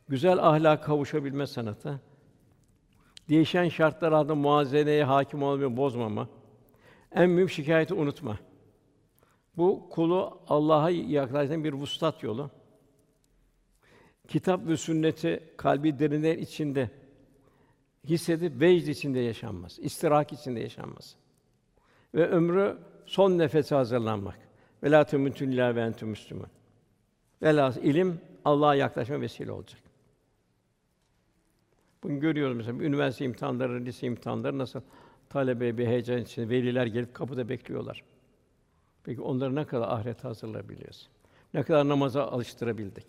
[0.08, 2.02] Güzel ahlak kavuşabilme sanatı.
[3.30, 6.30] Değişen şartlar altında muazeneye hakim olmayı bozmama.
[7.12, 8.38] En mühim şikayeti unutma.
[9.58, 12.50] Bu kulu Allah'a yaklaştıran bir vuslat yolu.
[14.28, 16.90] Kitap ve sünneti kalbi derinler içinde
[18.04, 21.16] hissedip vecd içinde yaşanmaz, istirak içinde yaşanmaz.
[22.16, 24.40] Ve ömrü son nefese hazırlanmak.
[24.84, 26.50] Ve la temutun illa ve entum müslüman.
[27.42, 29.82] Velhâsıl ilim Allah'a yaklaşma vesile olacak.
[32.04, 34.82] Bugün görüyoruz mesela üniversite imtihanları, lise imtihanları nasıl
[35.30, 38.04] talebe bir heyecan içinde veliler gelip kapıda bekliyorlar.
[39.04, 41.10] Peki onları ne kadar ahiret hazırlayabiliyoruz?
[41.54, 43.06] Ne kadar namaza alıştırabildik?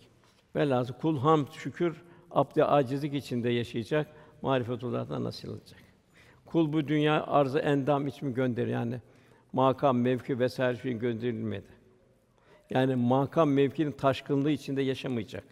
[0.55, 4.07] Velhâsıl kul hamd, şükür, abd acizlik içinde yaşayacak,
[4.41, 5.79] marifetullah'tan nasıl olacak?
[6.45, 9.01] Kul bu dünya arzı endam için gönder yani
[9.53, 11.75] makam, mevki vesaire şeyin gönderilmedi.
[12.69, 15.43] Yani makam mevkinin taşkınlığı içinde yaşamayacak.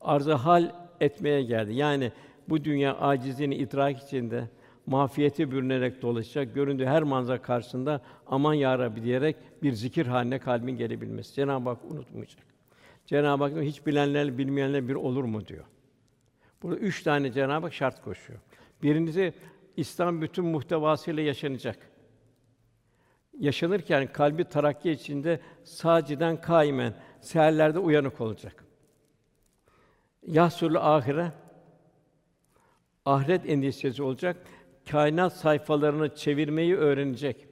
[0.00, 1.74] Arzı hal etmeye geldi.
[1.74, 2.12] Yani
[2.48, 4.48] bu dünya acizliğini idrak içinde
[4.88, 6.54] mafiyete bürünerek dolaşacak.
[6.54, 11.34] Göründüğü her manzara karşısında aman ya Rabbi diyerek bir zikir haline kalbin gelebilmesi.
[11.34, 12.46] Cenab-ı Hak unutmayacak.
[13.06, 15.64] Cenab-ı Hak hiç bilenler bilmeyenler bir olur mu diyor.
[16.62, 18.38] Burada üç tane Cenab-ı Hak şart koşuyor.
[18.82, 19.34] Birincisi
[19.76, 21.78] İslam bütün muhtevasıyla yaşanacak.
[23.38, 28.64] Yaşanırken kalbi tarakki içinde saciden kaimen seherlerde uyanık olacak.
[30.26, 31.32] Yahsulü ahire
[33.04, 34.36] ahiret endişesi olacak.
[34.90, 37.46] Kainat sayfalarını çevirmeyi öğrenecek.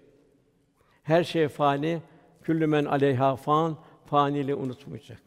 [1.02, 2.02] Her şey fani,
[2.42, 5.18] küllü men aleyha fan, faniliği unutmayacak.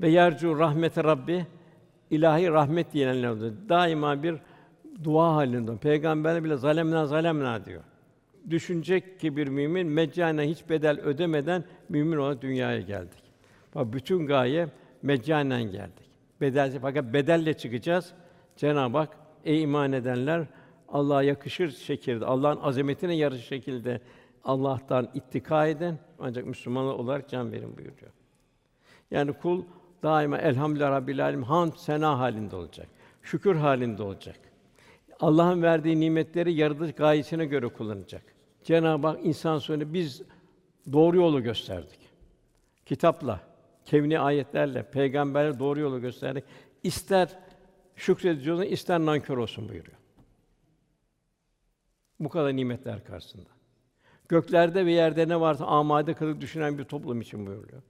[0.00, 1.46] Ve yercu rahmete Rabbi
[2.10, 3.54] ilahi rahmet diyenler oldu.
[3.68, 4.36] Daima bir
[5.04, 5.76] dua halinde.
[5.76, 7.82] Peygamber bile zalemna zalemna diyor.
[8.50, 13.22] Düşünecek ki bir mümin meccanen hiç bedel ödemeden mümin olarak dünyaya geldik.
[13.74, 14.68] Bak bütün gaye
[15.02, 16.10] meccanen geldik.
[16.40, 18.12] Bedelsiz fakat bedelle çıkacağız.
[18.56, 20.46] Cenab-ı Hak ey iman edenler
[20.88, 24.00] Allah'a yakışır şekilde, Allah'ın azametine yarışır şekilde
[24.44, 28.12] Allah'tan ittika edin ancak Müslüman olarak can verin buyuruyor.
[29.10, 29.62] Yani kul
[30.02, 32.88] daima elhamdülillah rabbil alemin hamd sena halinde olacak.
[33.22, 34.36] Şükür halinde olacak.
[35.20, 38.22] Allah'ın verdiği nimetleri yaratılış gayesine göre kullanacak.
[38.64, 40.22] Cenab-ı Hak insan sonra biz
[40.92, 41.98] doğru yolu gösterdik.
[42.86, 43.40] Kitapla,
[43.84, 46.44] kevni ayetlerle, peygamberle doğru yolu gösterdik.
[46.82, 47.38] İster
[47.96, 49.97] şükredici olsun, ister nankör olsun buyuruyor.
[52.20, 53.48] Bu kadar nimetler karşısında.
[54.28, 57.82] Göklerde ve yerde ne varsa amade kılıp düşünen bir toplum için buyuruyor.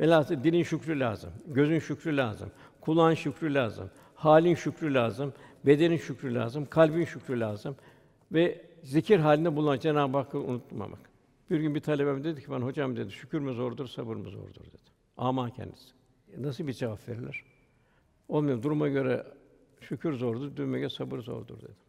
[0.00, 5.32] Velhâsıl dilin şükrü lazım, gözün şükrü lazım, kulağın şükrü lazım, halin şükrü lazım,
[5.66, 7.76] bedenin şükrü lazım, kalbin şükrü lazım
[8.32, 11.00] ve zikir halinde bulunan Cenab-ı Hakk'ı unutmamak.
[11.50, 14.64] Bir gün bir talebem dedi ki ben hocam dedi şükür mü zordur, sabır mı zordur
[14.64, 14.90] dedi.
[15.16, 15.90] Ama kendisi.
[16.38, 17.44] Nasıl bir cevap verilir?
[18.28, 18.62] Olmuyor.
[18.62, 19.26] Duruma göre
[19.80, 21.85] şükür zordur, duruma göre sabır zordur dedi.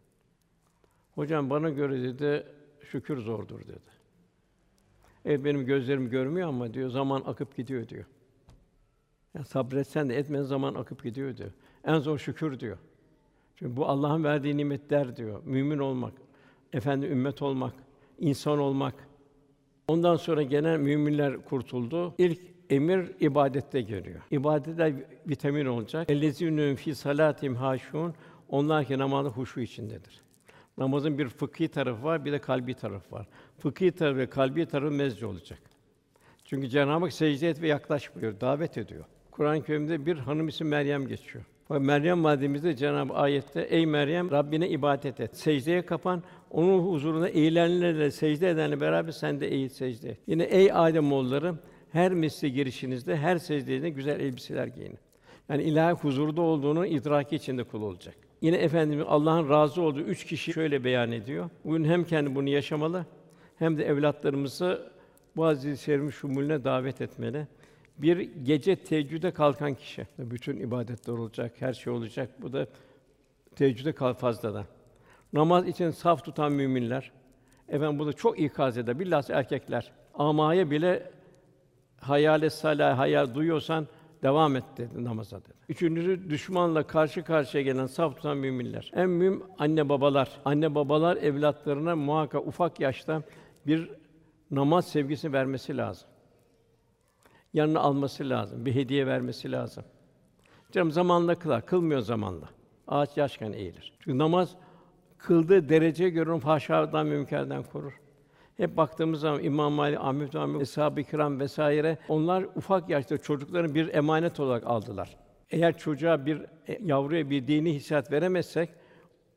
[1.18, 2.46] Hocam bana göre dedi
[2.80, 3.90] şükür zordur dedi.
[5.24, 8.04] Evet benim gözlerim görmüyor ama diyor zaman akıp gidiyor diyor.
[9.34, 11.50] Ya sabretsen de etmen zaman akıp gidiyor diyor.
[11.84, 12.78] En zor şükür diyor.
[13.56, 15.42] Çünkü bu Allah'ın verdiği nimetler diyor.
[15.44, 16.12] Mümin olmak,
[16.72, 17.74] efendi ümmet olmak,
[18.18, 18.94] insan olmak.
[19.88, 22.14] Ondan sonra gelen müminler kurtuldu.
[22.18, 24.20] İlk emir ibadette geliyor.
[24.30, 26.10] İbadette vitamin olacak.
[26.10, 28.14] Ellezînû fî salâtim haşûn.
[28.48, 30.27] Onlar ki namazda huşu içindedir.
[30.78, 33.26] Namazın bir fıkhi tarafı var, bir de kalbi tarafı var.
[33.58, 35.58] Fıkhi tarafı ve kalbi tarafı mezci olacak.
[36.44, 39.04] Çünkü Cenab-ı Hak secde et ve yaklaş buyuruyor, davet ediyor.
[39.30, 41.44] Kur'an-ı Kerim'de bir hanım ismi Meryem geçiyor.
[41.68, 45.36] Fakat Meryem validemizde Cenab-ı ayette ey Meryem Rabbine ibadet et.
[45.36, 46.22] Secdeye kapan.
[46.50, 50.18] Onun huzuruna eğilenlerle secde edenle beraber sen de eğil secde et.
[50.26, 51.54] Yine ey Adem oğulları
[51.92, 54.98] her mesle girişinizde, her secdede güzel elbiseler giyinin.
[55.48, 58.16] Yani ilahi huzurda olduğunu idraki içinde kul olacak.
[58.40, 61.50] Yine efendimiz Allah'ın razı olduğu üç kişi şöyle beyan ediyor.
[61.64, 63.06] Bugün hem kendi bunu yaşamalı
[63.58, 64.92] hem de evlatlarımızı
[65.36, 67.46] bu aziz şerifin şumulüne davet etmeli.
[67.98, 70.06] Bir gece teheccüde kalkan kişi.
[70.18, 72.30] Bütün ibadetler olacak, her şey olacak.
[72.42, 72.66] Bu da
[73.56, 74.64] teheccüde kal fazladan.
[75.32, 77.12] Namaz için saf tutan müminler.
[77.68, 78.98] Efendim bu da çok ikaz eder.
[78.98, 79.92] Bilhassa erkekler.
[80.14, 81.10] Amaya bile
[82.00, 83.86] hayale salih hayal duyuyorsan
[84.22, 85.54] devam et dedi namaza dedi.
[85.68, 88.90] Üçüncüsü düşmanla karşı karşıya gelen saf tutan müminler.
[88.94, 90.40] En mühim anne babalar.
[90.44, 93.22] Anne babalar evlatlarına muhakkak ufak yaşta
[93.66, 93.90] bir
[94.50, 96.08] namaz sevgisi vermesi lazım.
[97.54, 99.84] Yanına alması lazım, bir hediye vermesi lazım.
[100.72, 102.48] Canım zamanla kılar, kılmıyor zamanla.
[102.88, 103.92] Ağaç yaşken eğilir.
[104.00, 104.56] Çünkü namaz
[105.18, 108.00] kıldığı dereceye göre onu fahşadan, münkerden korur.
[108.58, 113.94] Hep baktığımız zaman İmam Ahmed bin Hanbel, Eshab-ı Kiram vesaire onlar ufak yaşta çocukların bir
[113.94, 115.16] emanet olarak aldılar.
[115.50, 118.70] Eğer çocuğa bir e, yavruya bir dini hissiyat veremezsek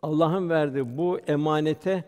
[0.02, 2.04] Allah'ın verdiği bu emanete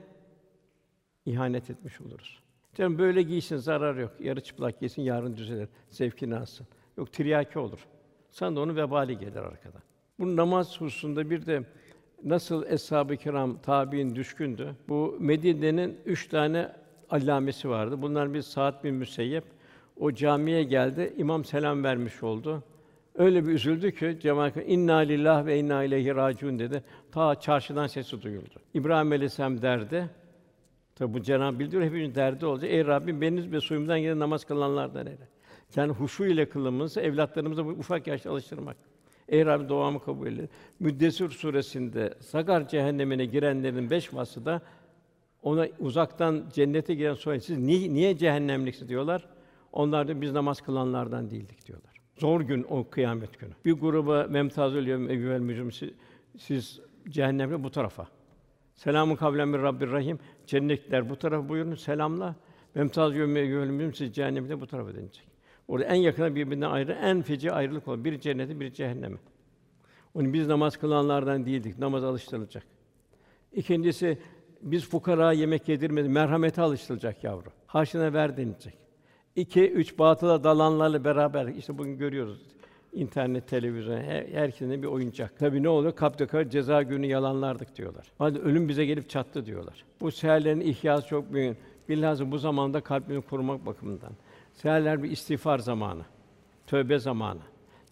[1.25, 2.39] ihanet etmiş oluruz.
[2.73, 4.11] Canım böyle giysin zarar yok.
[4.19, 5.69] Yarı çıplak giysin yarın düzelir.
[5.89, 6.67] Zevkini alsın.
[6.97, 7.79] Yok tiryaki olur.
[8.31, 9.81] Sana da onun vebali gelir arkadan.
[10.19, 11.63] Bu namaz hususunda bir de
[12.23, 14.75] nasıl eshab-ı kiram tabiin düşkündü.
[14.89, 16.82] Bu Medine'nin üç tane
[17.13, 18.01] allamesi vardı.
[18.01, 19.43] Bunlar bir Saat bin Müseyyep.
[19.99, 21.13] O camiye geldi.
[21.17, 22.63] İmam selam vermiş oldu.
[23.15, 26.83] Öyle bir üzüldü ki cemaat inna lillah ve inna ileyhi raciun dedi.
[27.11, 28.59] Ta çarşıdan sesi duyuldu.
[28.73, 30.09] İbrahim Aleyhisselam derdi.
[30.95, 32.71] Tabi bu Cenab-ı bildiriyor hepimizin derdi olacak.
[32.71, 35.27] Ey Rabbim beniz ve soyumdan gelen namaz kılanlardan eyle.
[35.75, 38.77] Yani huşu ile kılımızı evlatlarımıza bu ufak yaşta alıştırmak.
[39.29, 40.47] Ey Rabbim duamı kabul eyle.
[40.79, 44.61] Müddessir suresinde Sagar cehennemine girenlerin beş vasfı da
[45.43, 47.41] ona uzaktan cennete giren soruyor.
[47.41, 49.27] Siz niye, niye cehennemliksiniz diyorlar.
[49.71, 51.91] Onlar da biz namaz kılanlardan değildik diyorlar.
[52.17, 53.51] Zor gün o kıyamet günü.
[53.65, 55.89] Bir gruba memtazül yevm eyyuhel mücrim siz,
[56.37, 56.79] siz
[57.09, 58.07] cehennemle bu tarafa.
[58.75, 60.19] Selamun kavlen min Rabbir Rahim.
[60.47, 62.35] Cennetler bu tarafa buyurun selamla.
[62.75, 65.27] Memtaz yevm eyyuhel mücrim siz cehennemde bu tarafa denilecek.
[65.67, 68.03] Orada en yakına birbirinden ayrı, en feci ayrılık olur.
[68.03, 69.17] Bir cenneti, bir cehennemi.
[70.13, 71.79] Onun biz namaz kılanlardan değildik.
[71.79, 72.63] Namaz alıştırılacak.
[73.53, 74.17] İkincisi
[74.63, 77.49] biz fukara yemek yedirmedi, merhamete alıştırılacak yavru.
[77.67, 78.73] Haşına ver denilecek.
[79.35, 82.53] İki, üç batıla dalanlarla beraber işte bugün görüyoruz
[82.93, 85.39] internet, televizyon, her, herkesin bir oyuncak.
[85.39, 85.95] Tabii ne oluyor?
[85.95, 88.05] Kaptıkar ceza günü yalanlardık diyorlar.
[88.17, 89.85] Hadi ölüm bize gelip çattı diyorlar.
[90.01, 91.57] Bu seherlerin ihyası çok büyük.
[91.89, 94.11] Bilhassa bu zamanda kalbini korumak bakımından.
[94.53, 96.03] Seherler bir istiğfar zamanı,
[96.67, 97.39] tövbe zamanı.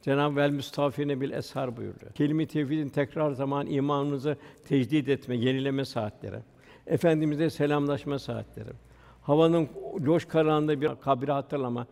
[0.01, 2.11] Cenab-ı Vel Müstafine bil eshar buyuruyor.
[2.13, 6.39] Kelime-i tevhidin tekrar zaman imanımızı tecdid etme, yenileme saatleri.
[6.87, 8.69] Efendimiz'e selamlaşma saatleri.
[9.21, 9.69] Havanın
[10.05, 11.87] loş karanlığında bir kabri hatırlama.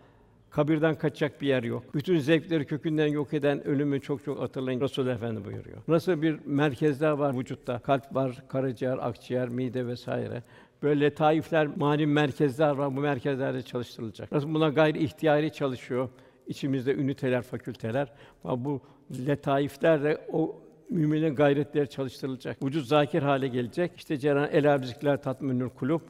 [0.49, 1.83] Kabirden kaçacak bir yer yok.
[1.93, 4.81] Bütün zevkleri kökünden yok eden ölümü çok çok hatırlayın.
[4.81, 5.77] Resul Efendi buyuruyor.
[5.87, 7.79] Nasıl bir merkezler var vücutta?
[7.79, 10.43] Kalp var, karaciğer, akciğer, mide vesaire.
[10.83, 12.95] Böyle letaifler, mani merkezler var.
[12.95, 14.31] Bu merkezlerde çalıştırılacak.
[14.31, 16.09] Nasıl buna gayri ihtiyari çalışıyor.
[16.47, 18.11] İçimizde üniteler, fakülteler.
[18.43, 18.81] Ama bu
[19.27, 20.55] letaiflerle o
[20.89, 22.63] müminin gayretleri çalıştırılacak.
[22.63, 23.91] Vücut zakir hale gelecek.
[23.97, 26.01] İşte Cenab-ı Ela bizikler tatminül kulub.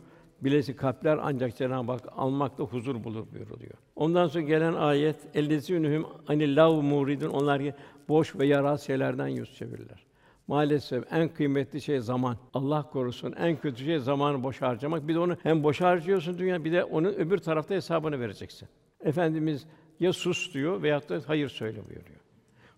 [0.41, 3.73] Bilesi kalpler ancak Cenab-ı Hak almakta huzur bulur buyuruluyor.
[3.95, 7.73] Ondan sonra gelen ayet ellezînühüm anillav muridun onlar ki
[8.09, 10.05] boş ve yaraz şeylerden yüz çevirirler.
[10.47, 12.37] Maalesef en kıymetli şey zaman.
[12.53, 15.07] Allah korusun en kötü şey zamanı boş harcamak.
[15.07, 18.69] Bir de onu hem boş harcıyorsun dünya bir de onun öbür tarafta hesabını vereceksin.
[19.03, 19.65] Efendimiz
[19.99, 22.18] ya sus diyor veyahut da hayır söyle buyuruyor.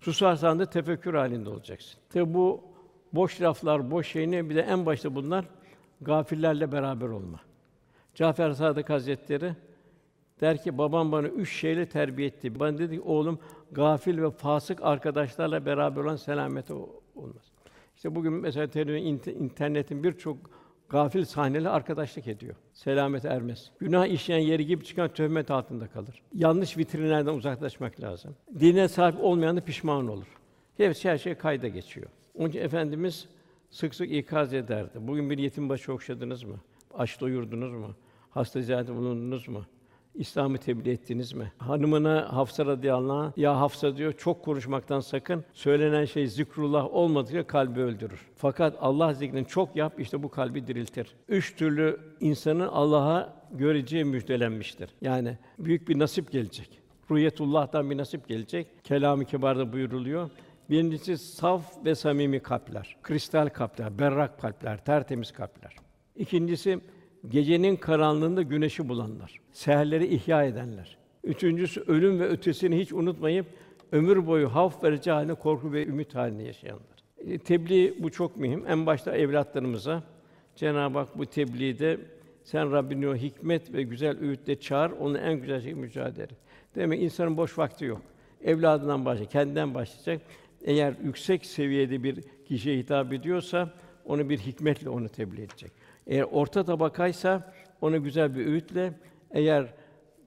[0.01, 1.99] Susarsan da tefekkür halinde olacaksın.
[2.09, 2.63] Tabi bu
[3.13, 4.49] boş laflar, boş şey ne?
[4.49, 5.45] Bir de en başta bunlar
[6.01, 7.39] gafillerle beraber olma.
[8.15, 9.55] Cafer Sadık Hazretleri
[10.41, 12.59] der ki babam bana üç şeyle terbiye etti.
[12.59, 13.39] Bana dedi ki oğlum
[13.71, 16.73] gafil ve fasık arkadaşlarla beraber olan selamete
[17.15, 17.51] olmaz.
[17.95, 18.67] İşte bugün mesela
[19.31, 20.37] internetin birçok
[20.91, 22.56] gafil sahneli arkadaşlık ediyor.
[22.73, 23.71] Selamet ermez.
[23.80, 26.21] Günah işleyen yeri gibi çıkan töhmet altında kalır.
[26.34, 28.36] Yanlış vitrinlerden uzaklaşmak lazım.
[28.60, 30.27] Dine sahip olmayan da pişman olur.
[30.77, 32.08] Hepsi her şey kayda geçiyor.
[32.36, 33.27] Onun için efendimiz
[33.69, 34.97] sık sık ikaz ederdi.
[35.01, 36.56] Bugün bir yetim başı okşadınız mı?
[36.93, 37.95] Aç doyurdunuz mu?
[38.30, 39.65] Hasta ziyareti bulundunuz mu?
[40.15, 41.52] İslam'ı tebliğ ettiniz mi?
[41.58, 45.45] Hanımına Hafsa radıyallahu anh, ya Hafsa diyor, çok konuşmaktan sakın.
[45.54, 48.28] Söylenen şey zikrullah olmadıkça kalbi öldürür.
[48.36, 51.15] Fakat Allah zikrini çok yap, işte bu kalbi diriltir.
[51.30, 54.89] Üç türlü insanın Allah'a göreceği müjdelenmiştir.
[55.02, 56.80] Yani büyük bir nasip gelecek.
[57.12, 58.67] Ruhiyetullah'tan bir nasip gelecek.
[58.84, 60.30] Kelam-ı Kibar'da buyuruluyor.
[60.69, 65.76] Birincisi saf ve samimi kalpler, kristal kalpler, berrak kalpler, tertemiz kalpler.
[66.15, 66.80] İkincisi
[67.29, 70.97] gecenin karanlığında güneşi bulanlar, seherleri ihya edenler.
[71.23, 73.45] Üçüncüsü ölüm ve ötesini hiç unutmayıp
[73.91, 77.03] ömür boyu havf verici haline korku ve ümit halinde yaşayanlar.
[77.17, 78.63] E, tebliğ bu çok mühim.
[78.67, 80.03] En başta evlatlarımıza
[80.55, 81.97] Cenab-ı Hak bu tebliğde
[82.43, 86.29] sen Rabbini o hikmet ve güzel öğütle çağır, onu en güzel şekilde mücadele et.
[86.75, 88.01] Demek insanın boş vakti yok.
[88.43, 90.21] Evladından başlayacak, kendinden başlayacak.
[90.63, 93.73] Eğer yüksek seviyede bir kişiye hitap ediyorsa
[94.05, 95.71] onu bir hikmetle onu tebliğ edecek.
[96.12, 98.93] Eğer orta tabakaysa onu güzel bir öğütle,
[99.32, 99.74] eğer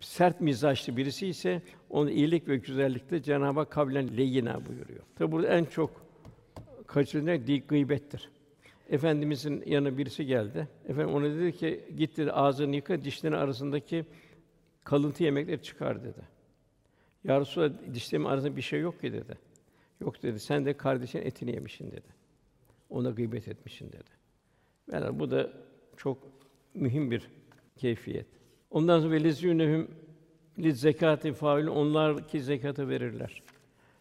[0.01, 5.03] sert mizaçlı birisi ise onu iyilik ve güzellikte Cenab-ı Hak kavlen leyyina buyuruyor.
[5.17, 5.91] Tabi burada en çok
[6.87, 8.31] kaçırılan dik gıybettir.
[8.91, 10.69] Efendimizin yanına birisi geldi.
[10.89, 14.05] Efendim ona dedi ki git dedi ağzını yıka dişlerin arasındaki
[14.85, 16.21] kalıntı yemekleri çıkar dedi.
[17.25, 19.39] Ya Resulallah dişlerimin arasında bir şey yok ki dedi.
[20.01, 20.41] Yok dedi.
[20.41, 22.09] Sen de kardeşin etini yemişsin dedi.
[22.91, 24.11] Ona gıybet etmişsin dedi.
[24.93, 25.51] Yani bu da
[25.97, 26.19] çok
[26.75, 27.29] mühim bir
[27.77, 28.27] keyfiyet.
[28.71, 29.91] Ondan sonra velizünehum
[30.59, 33.43] li zekati fail onlar ki zekatı verirler.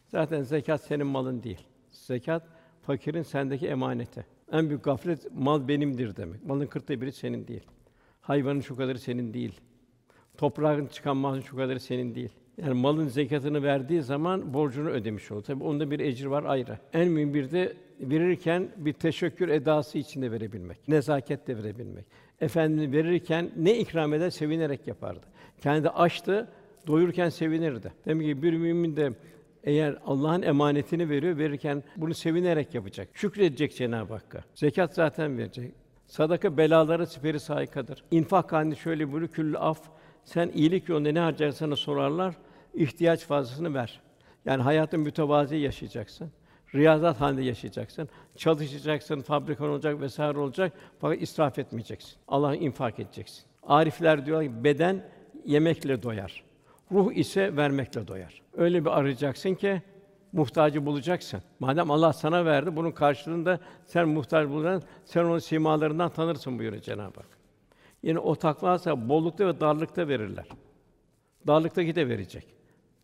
[0.07, 1.67] Zaten zekat senin malın değil.
[1.91, 2.43] Zekat
[2.81, 4.25] fakirin sendeki emaneti.
[4.51, 6.45] En büyük gaflet mal benimdir demek.
[6.45, 7.63] Malın kırkta biri senin değil.
[8.21, 9.61] Hayvanın şu kadarı senin değil.
[10.37, 12.31] Toprağın çıkan malın şu kadarı senin değil.
[12.61, 15.43] Yani malın zekatını verdiği zaman borcunu ödemiş olur.
[15.43, 16.77] Tabii onda bir ecir var ayrı.
[16.93, 22.05] En mühim bir de verirken bir teşekkür edası içinde verebilmek, nezaketle verebilmek.
[22.41, 25.25] Efendimiz verirken ne ikram eder sevinerek yapardı.
[25.61, 26.47] Kendi açtı,
[26.87, 27.93] doyururken sevinirdi.
[28.05, 29.13] Demek ki bir mümin de
[29.63, 33.07] eğer Allah'ın emanetini veriyor, verirken bunu sevinerek yapacak.
[33.13, 34.43] Şükredecek Cenab-ı Hakk'a.
[34.55, 35.71] Zekat zaten verecek.
[36.07, 38.03] Sadaka belaları siperi saykadır.
[38.11, 39.81] İnfak halinde şöyle buyuruyor, küllü af,
[40.23, 42.35] sen iyilik yolunda ne harcarsan sorarlar,
[42.73, 44.01] ihtiyaç fazlasını ver.
[44.45, 46.31] Yani hayatın mütevazi yaşayacaksın.
[46.75, 48.09] Riyazat halinde yaşayacaksın.
[48.35, 52.13] Çalışacaksın, fabrikan olacak vesaire olacak fakat israf etmeyeceksin.
[52.27, 53.43] Allah'a infak edeceksin.
[53.63, 55.03] Arifler diyorlar ki beden
[55.45, 56.43] yemekle doyar.
[56.91, 58.41] Ruh ise vermekle doyar.
[58.57, 59.81] Öyle bir arayacaksın ki
[60.33, 61.41] muhtacı bulacaksın.
[61.59, 67.19] Madem Allah sana verdi, bunun karşılığında sen muhtaç bulacaksın, sen onun simalarından tanırsın buyuruyor Cenab-ı
[67.19, 67.37] Hak.
[68.03, 70.47] Yine o takvasa bollukta ve darlıkta verirler.
[71.47, 72.47] Darlıktaki de verecek.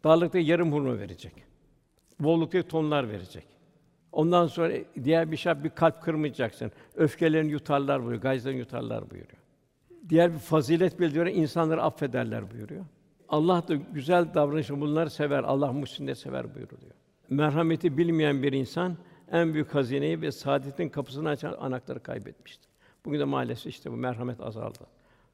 [0.03, 1.33] Darlıkta yarım hurma verecek.
[2.19, 3.43] Bollukta tonlar verecek.
[4.11, 4.73] Ondan sonra
[5.03, 6.71] diğer bir şey bir kalp kırmayacaksın.
[6.95, 9.39] Öfkelerini yutarlar buyuruyor, gayzlarını yutarlar buyuruyor.
[10.09, 12.85] Diğer bir fazilet bildiriyor, insanları affederler buyuruyor.
[13.29, 15.43] Allah da güzel davranışı bunları sever.
[15.43, 16.91] Allah muhsin sever buyuruyor.
[17.29, 18.97] Merhameti bilmeyen bir insan
[19.31, 22.69] en büyük hazineyi ve saadetin kapısını açan anahtarı kaybetmiştir.
[23.05, 24.79] Bugün de maalesef işte bu merhamet azaldı,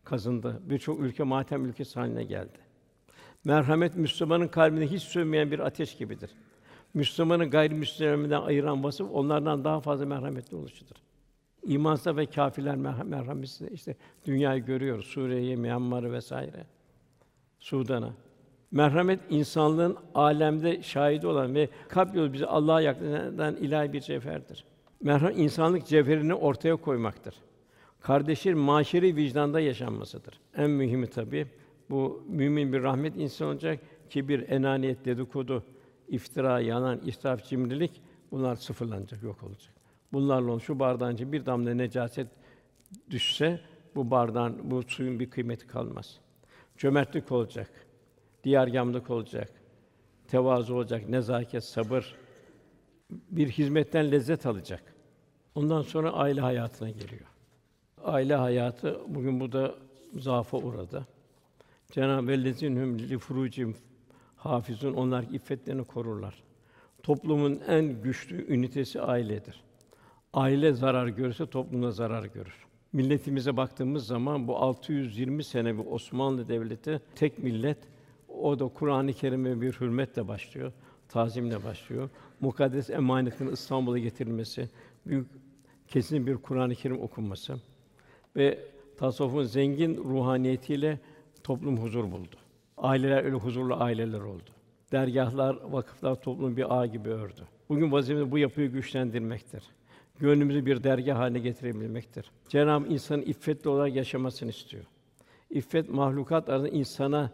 [0.03, 0.61] kazındı.
[0.63, 2.64] Birçok ülke matem ülkesi haline geldi.
[3.45, 6.31] Merhamet Müslümanın kalbinde hiç sönmeyen bir ateş gibidir.
[6.93, 10.95] Müslümanı gayrimüslimlerden ayıran vasıf onlardan daha fazla merhametli oluşudur.
[11.63, 13.71] İmansız ve kâfirler merh- merhametsiz.
[13.71, 15.05] İşte dünyayı görüyoruz.
[15.05, 16.65] Suriye'yi, Myanmar'ı vesaire.
[17.59, 18.13] Sudan'a.
[18.71, 21.69] Merhamet insanlığın alemde şahidi olan ve
[22.13, 24.65] yolu bizi Allah'a yaklaştıran ilahi bir cevherdir.
[25.03, 27.35] Merhamet insanlık cevherini ortaya koymaktır.
[28.01, 30.39] Kardeşlerin maşeri vicdanda yaşanmasıdır.
[30.57, 31.47] En mühimi tabii
[31.89, 33.79] bu mümin bir rahmet insan olacak
[34.09, 35.63] ki bir enaniyet, dedikodu,
[36.07, 39.73] iftira, yalan, israf, cimrilik bunlar sıfırlanacak, yok olacak.
[40.13, 42.27] Bunlarla ol- şu bardağın bir damla necaset
[43.09, 43.59] düşse
[43.95, 46.19] bu bardağın, bu suyun bir kıymeti kalmaz.
[46.77, 47.69] Cömertlik olacak,
[48.43, 49.49] diyargâmlık olacak,
[50.27, 52.15] tevazu olacak, nezaket, sabır,
[53.09, 54.95] bir hizmetten lezzet alacak.
[55.55, 57.25] Ondan sonra aile hayatına geliyor.
[58.03, 59.75] Aile hayatı bugün bu da
[60.15, 61.07] zaafa uğradı.
[61.91, 63.75] Cenab-ı Ellezinhum li furucihim
[64.36, 66.43] hafizun onlar iffetlerini korurlar.
[67.03, 69.63] Toplumun en güçlü ünitesi ailedir.
[70.33, 72.65] Aile zarar görürse toplumda zarar görür.
[72.93, 77.77] Milletimize baktığımız zaman bu 620 sene bir Osmanlı Devleti tek millet
[78.29, 80.71] o da Kur'an-ı Kerim'e bir hürmetle başlıyor,
[81.09, 82.09] tazimle başlıyor.
[82.39, 84.69] Mukaddes emanetin İstanbul'a getirilmesi,
[85.05, 85.27] büyük
[85.88, 87.55] kesin bir Kur'an-ı Kerim okunması
[88.36, 88.59] ve
[88.97, 90.99] tasavvufun zengin ruhaniyetiyle
[91.45, 92.35] toplum huzur buldu.
[92.77, 94.49] Aileler öyle huzurlu aileler oldu.
[94.91, 97.41] Dergahlar, vakıflar toplumu bir ağ gibi ördü.
[97.69, 99.63] Bugün vazifemiz bu yapıyı güçlendirmektir.
[100.19, 102.31] Gönlümüzü bir dergah haline getirebilmektir.
[102.49, 104.83] Cenab-ı insanın iffetli olarak yaşamasını istiyor.
[105.49, 107.31] İffet mahlukat arasında insana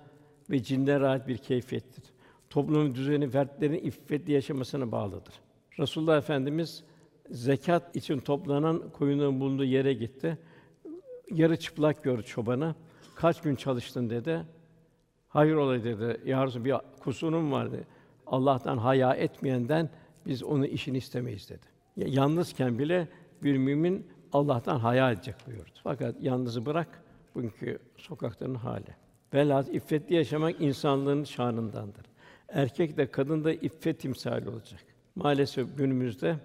[0.49, 2.03] ve cinlere ait bir keyfiyettir.
[2.49, 5.33] Toplumun düzeni fertlerin iffetli yaşamasına bağlıdır.
[5.79, 6.83] Resulullah Efendimiz
[7.29, 10.37] zekat için toplanan koyunların bulunduğu yere gitti.
[11.31, 12.75] Yarı çıplak gördü çobanı.
[13.21, 14.43] Kaç gün çalıştın dedi.
[15.29, 16.21] Hayır ola dedi.
[16.25, 17.83] Ya bir kusurum vardı.
[18.27, 19.89] Allah'tan haya etmeyenden
[20.25, 21.65] biz onun işini istemeyiz dedi.
[21.97, 23.07] Ya- Yalnızken bile
[23.43, 25.71] bir mümin Allah'tan haya edecek buyurdu.
[25.83, 27.03] Fakat yalnızı bırak
[27.35, 28.95] bugünkü sokakların hali.
[29.33, 32.05] Velhâsıl iffetli yaşamak insanlığın şanındandır.
[32.49, 34.83] Erkek de kadın da iffet timsali olacak.
[35.15, 36.35] Maalesef günümüzde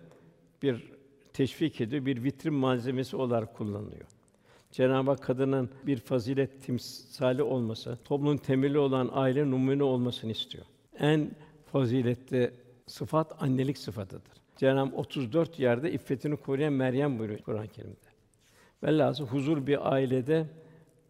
[0.62, 0.92] bir
[1.32, 4.15] teşvik ediyor, bir vitrin malzemesi olarak kullanılıyor.
[4.76, 10.64] Cenab-ı Hak kadının bir fazilet timsali olması, toplumun temeli olan aile numune olmasını istiyor.
[10.98, 11.30] En
[11.72, 12.50] faziletli
[12.86, 14.32] sıfat annelik sıfatıdır.
[14.56, 18.08] Cenab-ı Hak 34 yerde iffetini koruyan Meryem buyuruyor Kur'an-ı Kerim'de.
[18.82, 20.46] Velhâsıl huzur bir ailede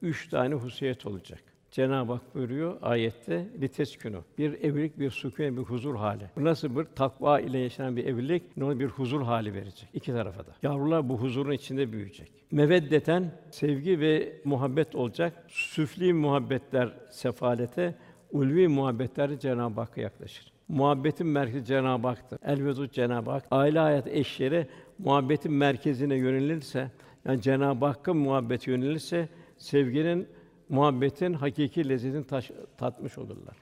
[0.02, 1.42] üç tane hususiyet olacak.
[1.70, 4.18] Cenab-ı Hak buyuruyor ayette liteskünü.
[4.38, 6.24] Bir evlilik bir sükûn bir huzur hali.
[6.36, 10.46] Bu nasıl bir takva ile yaşanan bir evlilik olur bir huzur hali verecek iki tarafa
[10.46, 10.50] da.
[10.62, 12.32] Yavrular bu huzurun içinde büyüyecek.
[12.50, 15.44] Meveddeten sevgi ve muhabbet olacak.
[15.48, 17.94] Süfli muhabbetler sefalete,
[18.32, 20.52] ulvi muhabbetler Cenab-ı Hakk'a yaklaşır.
[20.68, 22.38] Muhabbetin merkezi Cenab-ı Hak'tır.
[22.44, 23.44] Elvedud Cenab-ı Hak.
[23.50, 24.66] Aile hayat eşleri
[24.98, 26.90] muhabbetin merkezine yönelirse,
[27.24, 30.28] yani Cenab-ı Hakk'a muhabbet yönelirse sevginin
[30.68, 33.56] muhabbetin hakiki lezzetini taş- tatmış olurlar.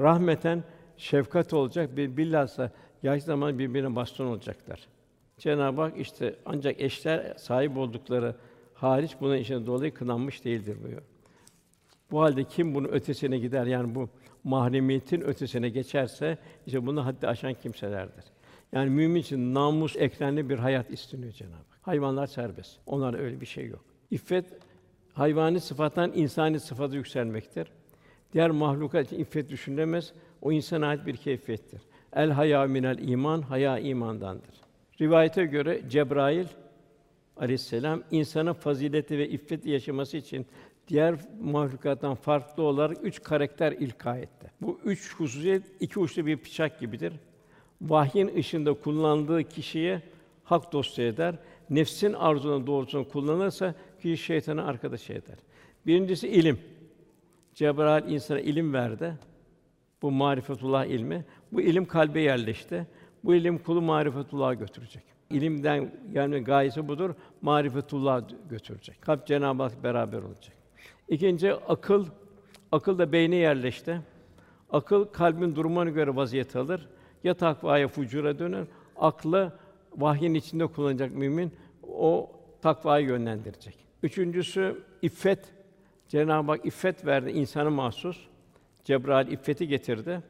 [0.00, 0.64] Rahmeten
[0.96, 2.70] şefkat olacak bir bilhassa
[3.02, 4.88] yaş zaman birbirine baston olacaklar.
[5.38, 8.36] Cenab-ı Hak işte ancak eşler sahip oldukları
[8.74, 11.02] hariç buna işine dolayı kınanmış değildir buyuruyor.
[12.10, 14.08] Bu halde kim bunun ötesine gider yani bu
[14.44, 18.24] mahremiyetin ötesine geçerse işte bunu haddi aşan kimselerdir.
[18.72, 21.78] Yani mümin için namus ekrenli bir hayat isteniyor Cenab-ı Hak.
[21.82, 22.78] Hayvanlar serbest.
[22.86, 23.84] Onlarda öyle bir şey yok.
[24.10, 24.46] İffet
[25.14, 27.68] hayvani sıfattan insani sıfata yükselmektir.
[28.32, 30.12] Diğer mahlukat için iffet düşünülemez.
[30.42, 31.80] O insana ait bir keyfiyettir.
[32.12, 34.54] El haya minel iman, haya imandandır.
[35.00, 36.46] Rivayete göre Cebrail
[37.36, 40.46] Aleyhisselam insanın fazileti ve iffeti yaşaması için
[40.88, 44.50] diğer mahlukattan farklı olarak üç karakter ilka etti.
[44.60, 47.12] Bu üç hususiyet iki uçlu bir bıçak gibidir.
[47.82, 50.02] Vahyin ışığında kullandığı kişiye
[50.44, 51.34] hak dostu eder.
[51.70, 55.38] Nefsin arzunun doğrultusunda kullanırsa kişi şeytana arkadaş eder.
[55.86, 56.58] Birincisi ilim.
[57.54, 59.14] Cebrail insana ilim verdi.
[60.02, 61.24] Bu marifetullah ilmi.
[61.52, 62.86] Bu ilim kalbe yerleşti.
[63.24, 65.02] Bu ilim kulu marifetullah'a götürecek.
[65.30, 67.14] İlimden gelme gayesi budur.
[67.42, 69.02] Marifetullah götürecek.
[69.02, 70.52] Kalp Cenab-ı Hak beraber olacak.
[71.08, 72.06] İkinci akıl.
[72.72, 74.00] Akıl da beyne yerleşti.
[74.70, 76.88] Akıl kalbin durumuna göre vaziyet alır.
[77.24, 78.64] Ya takvaya, fucura döner.
[78.96, 79.52] Aklı
[79.96, 81.52] vahyin içinde kullanacak mümin
[81.88, 82.30] o
[82.62, 83.81] takvayı yönlendirecek.
[84.02, 85.52] Üçüncüsü iffet.
[86.08, 88.28] Cenab-ı Hak iffet verdi insana mahsus.
[88.84, 90.20] Cebrail iffeti getirdi.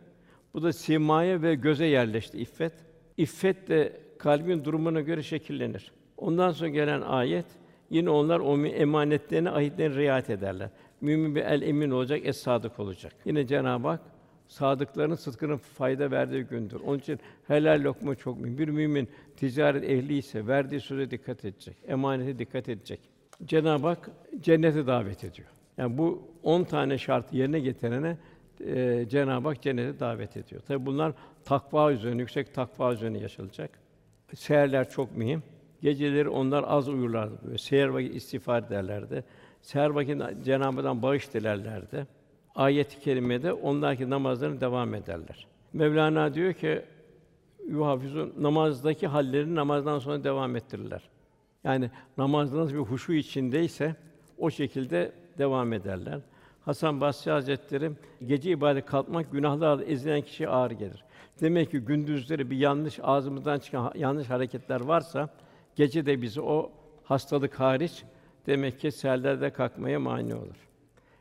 [0.54, 2.72] Bu da simaya ve göze yerleşti iffet.
[3.16, 5.92] İffet de kalbin durumuna göre şekillenir.
[6.16, 7.46] Ondan sonra gelen ayet
[7.92, 10.70] Yine onlar o emanetlerine, ahitlerine riayet ederler.
[11.00, 13.12] Mümin bir el emin olacak, es sadık olacak.
[13.24, 14.00] Yine Cenab-ı Hak
[14.46, 16.80] sadıkların sıdkının fayda verdiği gündür.
[16.80, 18.58] Onun için helal lokma çok mühim.
[18.58, 23.00] Bir mümin ticaret ehli ise verdiği söze dikkat edecek, emanete dikkat edecek.
[23.44, 25.48] Cenab-ı Hak cennete davet ediyor.
[25.78, 28.16] Yani bu 10 tane şartı yerine getirene
[28.66, 30.62] e, Cenab-ı Hak cennete davet ediyor.
[30.68, 31.12] Tabi bunlar
[31.44, 33.70] takva üzerine, yüksek takva üzerine yaşanacak.
[34.34, 35.42] Seherler çok mühim.
[35.82, 37.38] Geceleri onlar az uyurlardı.
[37.44, 39.24] Böyle seher vakit istiğfar ederlerdi.
[39.62, 42.06] Seher vakit Cenab-ı Hak'tan bağış dilerlerdi.
[42.54, 45.46] Ayet-i kerimede onlarki namazlarına devam ederler.
[45.72, 46.82] Mevlana diyor ki
[47.68, 51.02] yuhafizun namazdaki hallerini namazdan sonra devam ettirirler.
[51.64, 53.96] Yani namazda nasıl bir huşu içindeyse
[54.38, 56.20] o şekilde devam ederler.
[56.64, 57.90] Hasan Basri Hazretleri
[58.26, 61.04] gece ibadet kalkmak günahlarla ezilen kişiye ağır gelir.
[61.40, 65.28] Demek ki gündüzleri bir yanlış ağzımızdan çıkan yanlış hareketler varsa
[65.76, 66.72] gece de bizi o
[67.04, 68.04] hastalık hariç
[68.46, 70.56] demek ki seherlerde kalkmaya mani olur.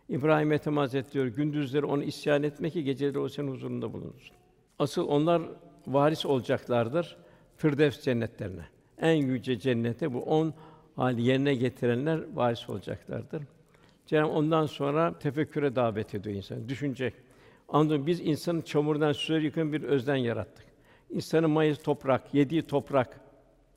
[0.09, 4.35] İbrahim Ethem Hazretleri diyor, gündüzleri onu isyan etme ki geceleri o senin huzurunda bulunsun.
[4.79, 5.41] Asıl onlar
[5.87, 7.17] varis olacaklardır
[7.57, 8.65] Firdevs cennetlerine.
[9.01, 10.53] En yüce cennete bu on
[10.95, 13.43] hali yerine getirenler varis olacaklardır.
[14.05, 17.13] Cenab-ı Hak ondan sonra tefekküre davet ediyor insanı, düşünecek.
[17.69, 20.65] Anladın biz insanı çamurdan suya yıkın bir özden yarattık.
[21.09, 23.19] İnsanın mayıs toprak, yediği toprak,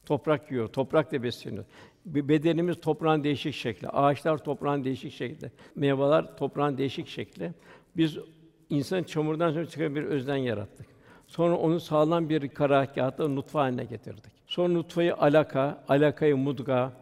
[0.07, 1.65] toprak yiyor, toprakla besleniyor.
[2.05, 7.53] Bir bedenimiz toprağın değişik şekli, ağaçlar toprağın değişik şekli, meyveler toprağın değişik şekli.
[7.97, 8.19] Biz
[8.71, 10.87] insan çamurdan sonra çıkan bir özden yarattık.
[11.27, 14.34] Sonra onu sağlam bir karahkâhta nutfe haline getirdik.
[14.55, 16.93] Sonra nutfeyi alaka, alakayı mudga,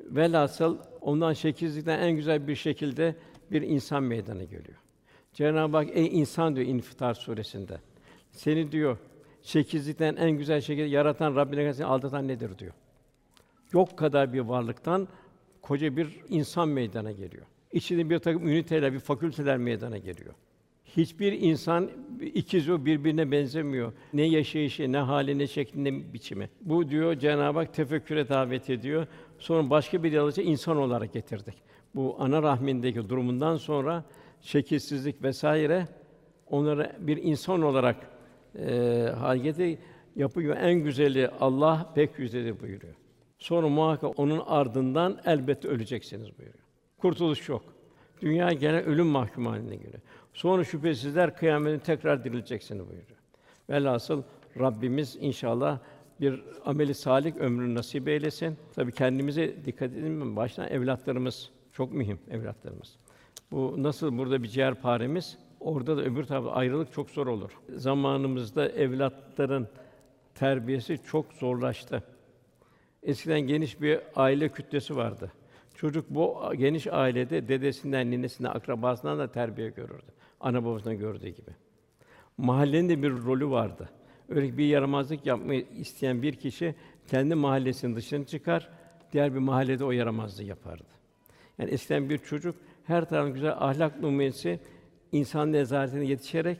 [0.00, 3.16] velhasıl ondan şekilsizlikten en güzel bir şekilde
[3.50, 4.78] bir insan meydana geliyor.
[5.32, 7.80] Cenab-ı Hak ey insan diyor İnfitar suresinde.
[8.30, 8.98] Seni diyor
[9.42, 12.72] şekilsizlikten en güzel şekilde yaratan Rabbine seni aldatan nedir diyor.
[13.72, 15.08] Yok kadar bir varlıktan
[15.62, 17.46] koca bir insan meydana geliyor.
[17.72, 20.34] İçinde bir takım üniteler, bir fakülteler meydana geliyor.
[20.96, 21.90] Hiçbir insan
[22.20, 23.92] ikiz o birbirine benzemiyor.
[24.12, 26.50] Ne yaşayışı, ne hali, ne şekli, ne biçimi.
[26.60, 29.06] Bu diyor Cenab-ı Hak tefekküre davet ediyor.
[29.38, 31.54] Sonra başka bir yalıcı insan olarak getirdik.
[31.94, 34.04] Bu ana rahmindeki durumundan sonra
[34.40, 35.88] şekilsizlik vesaire
[36.50, 37.96] onları bir insan olarak
[38.58, 39.78] eee hareketi
[40.16, 40.56] yapıyor.
[40.56, 42.94] En güzeli Allah pek yücedir buyuruyor.
[43.38, 46.64] Sonra muhakkak onun ardından elbette öleceksiniz buyuruyor.
[46.98, 47.62] Kurtuluş yok.
[48.20, 50.02] Dünya gene ölüm mahkum haline geliyor.
[50.34, 53.18] Sonra şüphesizler kıyametin tekrar dirileceksiniz buyuruyor.
[53.70, 54.22] Velhasıl
[54.58, 55.78] Rabbimiz inşallah
[56.20, 58.56] bir ameli salih ömrünü nasip eylesin.
[58.74, 60.36] Tabii kendimize dikkat edelim.
[60.36, 62.96] Baştan evlatlarımız çok mühim evlatlarımız.
[63.50, 67.50] Bu nasıl burada bir ciğerparemiz, orada da öbür tarafta ayrılık çok zor olur.
[67.76, 69.68] Zamanımızda evlatların
[70.34, 72.02] terbiyesi çok zorlaştı.
[73.02, 75.32] Eskiden geniş bir aile kütlesi vardı.
[75.74, 80.12] Çocuk bu geniş ailede dedesinden, ninesinden, akrabasından da terbiye görürdü.
[80.42, 81.50] Ana babasından gördüğü gibi.
[82.38, 83.90] Mahallenin de bir rolü vardı.
[84.28, 86.74] Öyle bir yaramazlık yapmayı isteyen bir kişi
[87.06, 88.68] kendi mahallesinin dışına çıkar,
[89.12, 90.88] diğer bir mahallede o yaramazlığı yapardı.
[91.58, 94.60] Yani eskiden bir çocuk her tarafın güzel ahlak numunesi
[95.12, 96.58] insan nezaretine yetişerek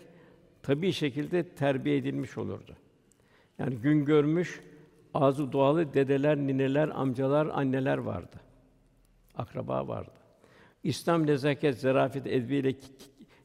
[0.62, 2.76] tabii şekilde terbiye edilmiş olurdu.
[3.58, 4.60] Yani gün görmüş,
[5.14, 8.40] ağzı dualı dedeler, nineler, amcalar, anneler vardı.
[9.34, 10.10] Akraba vardı.
[10.84, 12.74] İslam nezaket, zarafet, edbiyle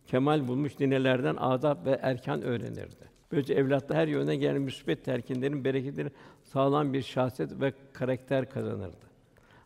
[0.08, 3.08] kemal bulmuş ninelerden adab ve erkan öğrenirdi.
[3.32, 6.10] Böylece evlatta her yöne gelen müsbet telkinlerin bereketleri
[6.44, 9.08] sağlam bir şahsiyet ve karakter kazanırdı.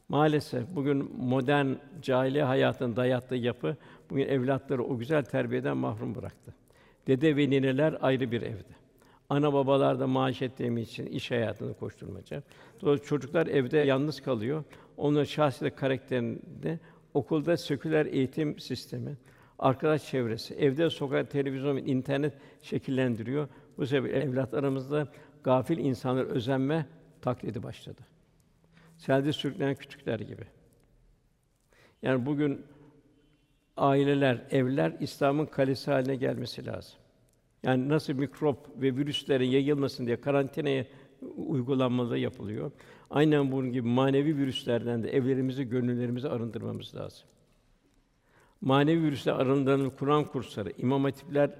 [0.09, 1.67] Maalesef bugün modern
[2.01, 3.75] cahiliye hayatının dayattığı yapı
[4.09, 6.53] bugün evlatları o güzel terbiyeden mahrum bıraktı.
[7.07, 8.73] Dede ve nineler ayrı bir evde.
[9.29, 12.43] Ana babalar da maaş ettiğimi için iş hayatını koşturmaca.
[12.81, 14.63] Dolayısıyla çocuklar evde yalnız kalıyor.
[14.97, 16.79] Onların şahsiyet karakterinde
[17.13, 19.17] okulda seküler eğitim sistemi,
[19.61, 23.47] arkadaş çevresi, evde sokak, televizyon, internet şekillendiriyor.
[23.77, 25.07] Bu sebeple evlatlarımızda
[25.43, 26.85] gafil insanlar özenme
[27.21, 28.01] taklidi başladı.
[28.97, 30.43] Selde sürüklenen küçükler gibi.
[32.01, 32.65] Yani bugün
[33.77, 36.99] aileler, evler İslam'ın kalesi haline gelmesi lazım.
[37.63, 40.85] Yani nasıl mikrop ve virüslerin yayılmasın diye karantinaya
[41.35, 42.71] uygulanmaları yapılıyor.
[43.09, 47.27] Aynen bunun gibi manevi virüslerden de evlerimizi, gönüllerimizi arındırmamız lazım.
[48.61, 51.51] Manevi virüsler arındırılır Kur'an kursları, imam hatipler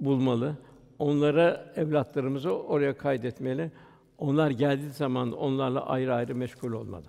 [0.00, 0.56] bulmalı.
[0.98, 3.70] Onlara evlatlarımızı oraya kaydetmeli.
[4.18, 7.06] Onlar geldiği zaman onlarla ayrı ayrı meşgul olmalı.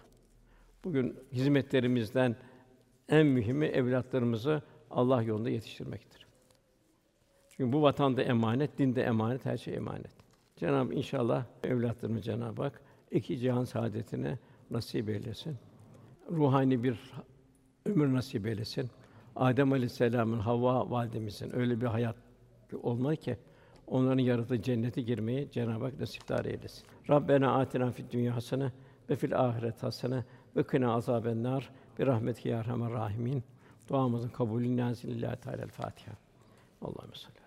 [0.84, 2.36] Bugün hizmetlerimizden
[3.10, 4.62] en mühimi evlatlarımızı
[4.92, 6.28] Allah yolunda yetiştirmektir.
[7.50, 10.12] Çünkü bu vatan da emanet, din de emanet, her şey emanet.
[10.56, 12.82] Cenab-ı inşallah evlatlarımı Cenab-ı Hak
[13.12, 14.40] iki cihan saadetine
[14.72, 15.58] nasip eylesin.
[16.32, 17.00] ruhani bir
[17.86, 18.90] ömür nasip eylesin.
[19.36, 22.16] Adem Aleyhisselam'ın Havva validemizin öyle bir hayat
[22.84, 23.38] olmalı ki
[23.88, 26.84] onların yarattığı cennete girmeyi Cenab-ı Hak nasipdar eylesin.
[27.10, 28.72] Rabbena atina fid dünya hasene
[29.10, 30.24] ve fil ahiret hasene
[30.56, 31.70] ve kına azaben nar
[32.00, 33.44] bir rahmetike ya rahimin.
[33.90, 36.16] Duamızın kabulü nâzil Teala Fatiha.
[36.82, 37.41] Allahümme salli.